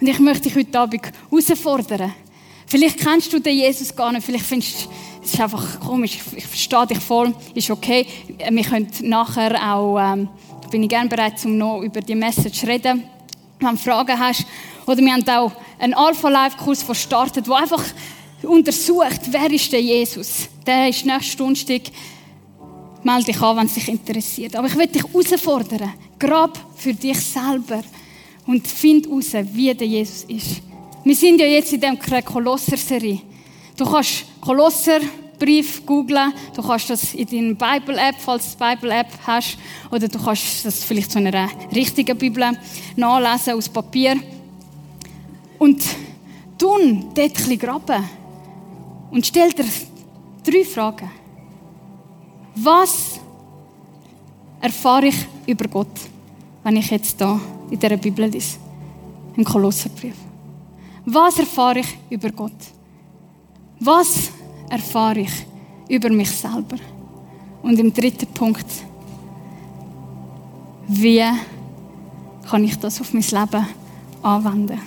Und 0.00 0.06
ich 0.06 0.18
möchte 0.18 0.44
dich 0.44 0.56
heute 0.56 0.78
Abend 0.78 1.02
herausfordern. 1.30 2.14
Vielleicht 2.66 3.00
kennst 3.00 3.30
du 3.34 3.38
den 3.38 3.54
Jesus 3.54 3.94
gar 3.94 4.12
nicht, 4.12 4.24
vielleicht 4.24 4.46
findest 4.46 4.86
du, 4.86 4.88
es 5.24 5.34
ist 5.34 5.40
einfach 5.42 5.78
komisch, 5.78 6.20
ich 6.34 6.46
verstehe 6.46 6.86
dich 6.86 7.00
voll, 7.00 7.34
ist 7.54 7.70
okay. 7.70 8.06
Wir 8.50 8.64
können 8.64 8.88
nachher 9.02 9.74
auch, 9.74 9.98
ähm, 10.00 10.30
bin 10.70 10.84
ich 10.84 10.88
gerne 10.88 11.10
bereit, 11.10 11.34
um 11.44 11.58
noch 11.58 11.82
über 11.82 12.00
die 12.00 12.14
Message 12.14 12.60
zu 12.60 12.66
reden, 12.66 13.04
wenn 13.60 13.70
du 13.70 13.76
Fragen 13.76 14.18
hast. 14.18 14.46
Oder 14.86 14.98
wir 14.98 15.12
haben 15.12 15.28
auch 15.28 15.52
einen 15.78 15.94
Alpha-Live-Kurs 15.94 16.86
gestartet, 16.86 17.46
der 17.46 17.54
einfach 17.54 17.82
untersucht, 18.42 19.20
wer 19.30 19.50
ist 19.50 19.72
der 19.72 19.82
Jesus. 19.82 20.48
Der 20.66 20.88
ist 20.88 21.04
nächste 21.04 21.36
Donnerstag. 21.38 21.82
Melde 23.02 23.24
dich 23.24 23.40
an, 23.40 23.56
wenn 23.56 23.66
es 23.66 23.74
dich 23.74 23.88
interessiert. 23.88 24.56
Aber 24.56 24.66
ich 24.66 24.76
will 24.76 24.86
dich 24.86 25.02
herausfordern. 25.02 25.92
Grab 26.18 26.58
für 26.76 26.94
dich 26.94 27.20
selber 27.20 27.82
und 28.46 28.66
find 28.66 29.06
heraus, 29.06 29.32
wie 29.52 29.74
der 29.74 29.86
Jesus 29.86 30.24
ist. 30.24 30.62
Wir 31.04 31.14
sind 31.14 31.40
ja 31.40 31.46
jetzt 31.46 31.72
in 31.72 31.80
der 31.80 31.96
Kolosser-Serie. 32.22 33.20
Du 33.76 33.84
kannst 33.84 34.24
Kolosser-Brief 35.36 35.84
googlen, 35.86 36.32
du 36.54 36.62
kannst 36.62 36.90
das 36.90 37.14
in 37.14 37.26
deiner 37.26 37.78
Bible-App, 37.78 38.16
falls 38.18 38.56
du 38.56 38.64
eine 38.64 38.76
Bible-App 38.76 39.08
hast, 39.26 39.58
oder 39.90 40.08
du 40.08 40.18
kannst 40.18 40.64
das 40.64 40.84
vielleicht 40.84 41.12
zu 41.12 41.18
einer 41.18 41.48
richtigen 41.74 42.16
Bibel 42.16 42.44
nachlesen, 42.96 43.54
aus 43.54 43.68
Papier. 43.68 44.16
Und 45.58 45.82
tun 46.58 47.06
dort 47.14 47.48
ein 47.48 47.58
graben 47.58 48.04
und 49.10 49.26
stell 49.26 49.50
dir 49.52 49.64
drei 50.44 50.64
Fragen. 50.64 51.10
Was 52.56 53.20
erfahre 54.60 55.06
ich 55.06 55.26
über 55.46 55.68
Gott, 55.68 55.88
wenn 56.62 56.76
ich 56.76 56.90
jetzt 56.90 57.20
da 57.20 57.40
in 57.70 57.78
dieser 57.78 57.96
Bibel 57.96 58.26
lese, 58.26 58.56
im 59.36 59.44
Kolosserbrief. 59.44 60.16
Was 61.04 61.38
erfahre 61.38 61.80
ich 61.80 61.98
über 62.10 62.30
Gott? 62.30 62.52
Was 63.78 64.30
erfahre 64.70 65.20
ich 65.20 65.46
über 65.88 66.10
mich 66.10 66.30
selber? 66.30 66.76
Und 67.62 67.78
im 67.78 67.92
dritten 67.92 68.26
Punkt, 68.28 68.66
wie 70.88 71.24
kann 72.48 72.64
ich 72.64 72.78
das 72.78 73.00
auf 73.00 73.12
mein 73.12 73.22
Leben 73.22 73.66
anwenden? 74.22 74.80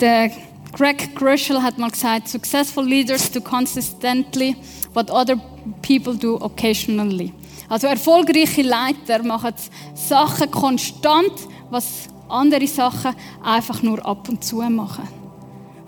Der 0.00 0.30
Greg 0.72 1.14
Gröschel 1.14 1.62
hat 1.62 1.76
mal 1.76 1.90
gesagt, 1.90 2.28
successful 2.28 2.86
leaders 2.86 3.30
do 3.30 3.40
consistently 3.40 4.56
what 4.94 5.10
other 5.10 5.36
people 5.82 6.16
do 6.16 6.36
occasionally. 6.40 7.34
Also 7.68 7.86
erfolgreiche 7.86 8.62
Leiter 8.62 9.22
machen 9.22 9.52
Sachen 9.94 10.50
konstant, 10.50 11.32
was 11.70 12.08
andere 12.28 12.66
Sachen 12.66 13.14
einfach 13.42 13.82
nur 13.82 14.04
ab 14.06 14.28
und 14.28 14.42
zu 14.42 14.56
machen. 14.56 15.19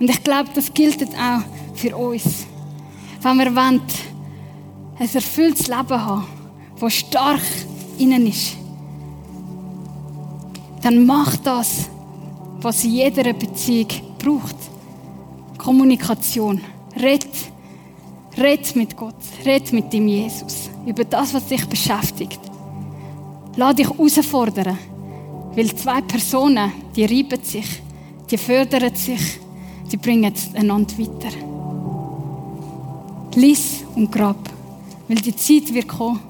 Und 0.02 0.10
ich 0.10 0.24
glaube, 0.24 0.50
das 0.52 0.74
gilt 0.74 1.00
auch 1.14 1.42
für 1.76 1.96
uns. 1.96 2.44
Wenn 3.20 3.36
wir 3.38 3.54
wollen, 3.54 3.80
ein 4.98 5.08
erfülltes 5.14 5.68
Leben 5.68 5.90
haben, 5.90 6.26
das 6.80 6.92
stark 6.92 7.40
innen 7.98 8.26
ist, 8.26 8.56
dann 10.82 11.06
macht 11.06 11.46
das, 11.46 11.88
was 12.60 12.82
in 12.82 12.94
jeder 12.94 13.32
Beziehung 13.32 13.86
braucht. 14.18 14.56
Kommunikation. 15.56 16.60
Red. 17.00 17.28
Red 18.36 18.74
mit 18.74 18.96
Gott. 18.96 19.14
Red 19.44 19.72
mit 19.72 19.92
dem 19.92 20.08
Jesus 20.08 20.68
über 20.84 21.04
das, 21.04 21.32
was 21.32 21.46
dich 21.46 21.64
beschäftigt. 21.66 22.40
Lass 23.54 23.76
dich 23.76 23.88
herausfordern. 23.88 24.76
Weil 25.54 25.72
zwei 25.76 26.00
Personen, 26.00 26.72
die 26.96 27.04
reiben 27.04 27.44
sich, 27.44 27.80
die 28.28 28.36
fördern 28.36 28.96
sich, 28.96 29.38
die 29.92 29.98
bringen 29.98 30.32
einander 30.54 30.98
weiter. 30.98 31.36
Lies 33.34 33.84
und 33.94 34.10
grab. 34.10 34.38
Weil 35.06 35.16
die 35.18 35.36
Zeit 35.36 35.72
wird 35.72 35.88
kommen, 35.88 36.20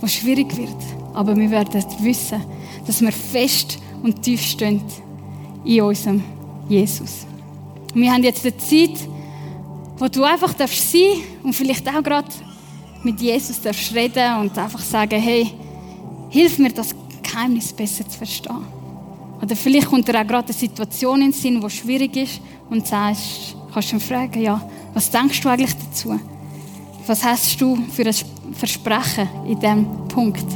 wo 0.00 0.06
schwierig 0.08 0.56
wird. 0.56 0.76
Aber 1.14 1.36
wir 1.36 1.50
werden 1.50 1.84
wissen, 2.00 2.42
dass 2.86 3.00
wir 3.00 3.12
fest 3.12 3.78
und 4.02 4.20
tief 4.22 4.42
stehen 4.42 4.82
in 5.64 5.82
unserem 5.82 6.22
Jesus. 6.68 7.26
Und 7.94 8.00
wir 8.00 8.12
haben 8.12 8.24
jetzt 8.24 8.44
eine 8.44 8.56
Zeit, 8.56 9.08
wo 9.98 10.08
du 10.08 10.24
einfach 10.24 10.50
sein 10.50 10.58
darfst 10.58 10.96
und 11.44 11.52
vielleicht 11.52 11.88
auch 11.88 12.02
gerade 12.02 12.28
mit 13.04 13.20
Jesus 13.20 13.60
darfst 13.60 13.94
reden 13.94 14.40
und 14.40 14.56
einfach 14.58 14.80
sagen, 14.80 15.20
hey, 15.20 15.52
hilf 16.30 16.58
mir, 16.58 16.72
das 16.72 16.94
Geheimnis 17.22 17.72
besser 17.72 18.08
zu 18.08 18.18
verstehen. 18.18 18.81
Oder 19.42 19.56
vielleicht 19.56 19.88
kommt 19.88 20.06
dir 20.06 20.20
auch 20.20 20.26
gerade 20.26 20.48
eine 20.48 20.56
Situation 20.56 21.20
in 21.20 21.30
den 21.30 21.32
Sinn, 21.32 21.60
die 21.60 21.70
schwierig 21.70 22.16
ist 22.16 22.40
und 22.70 22.86
sagst, 22.86 23.56
kannst 23.72 23.90
du 23.90 23.96
ihn 23.96 24.00
fragen, 24.00 24.40
ja, 24.40 24.70
was 24.94 25.10
denkst 25.10 25.40
du 25.40 25.48
eigentlich 25.48 25.74
dazu? 25.74 26.18
Was 27.06 27.24
hast 27.24 27.60
du 27.60 27.76
für 27.90 28.06
ein 28.06 28.14
Versprechen 28.54 29.28
in 29.48 29.58
diesem 29.58 29.86
Punkt? 30.06 30.46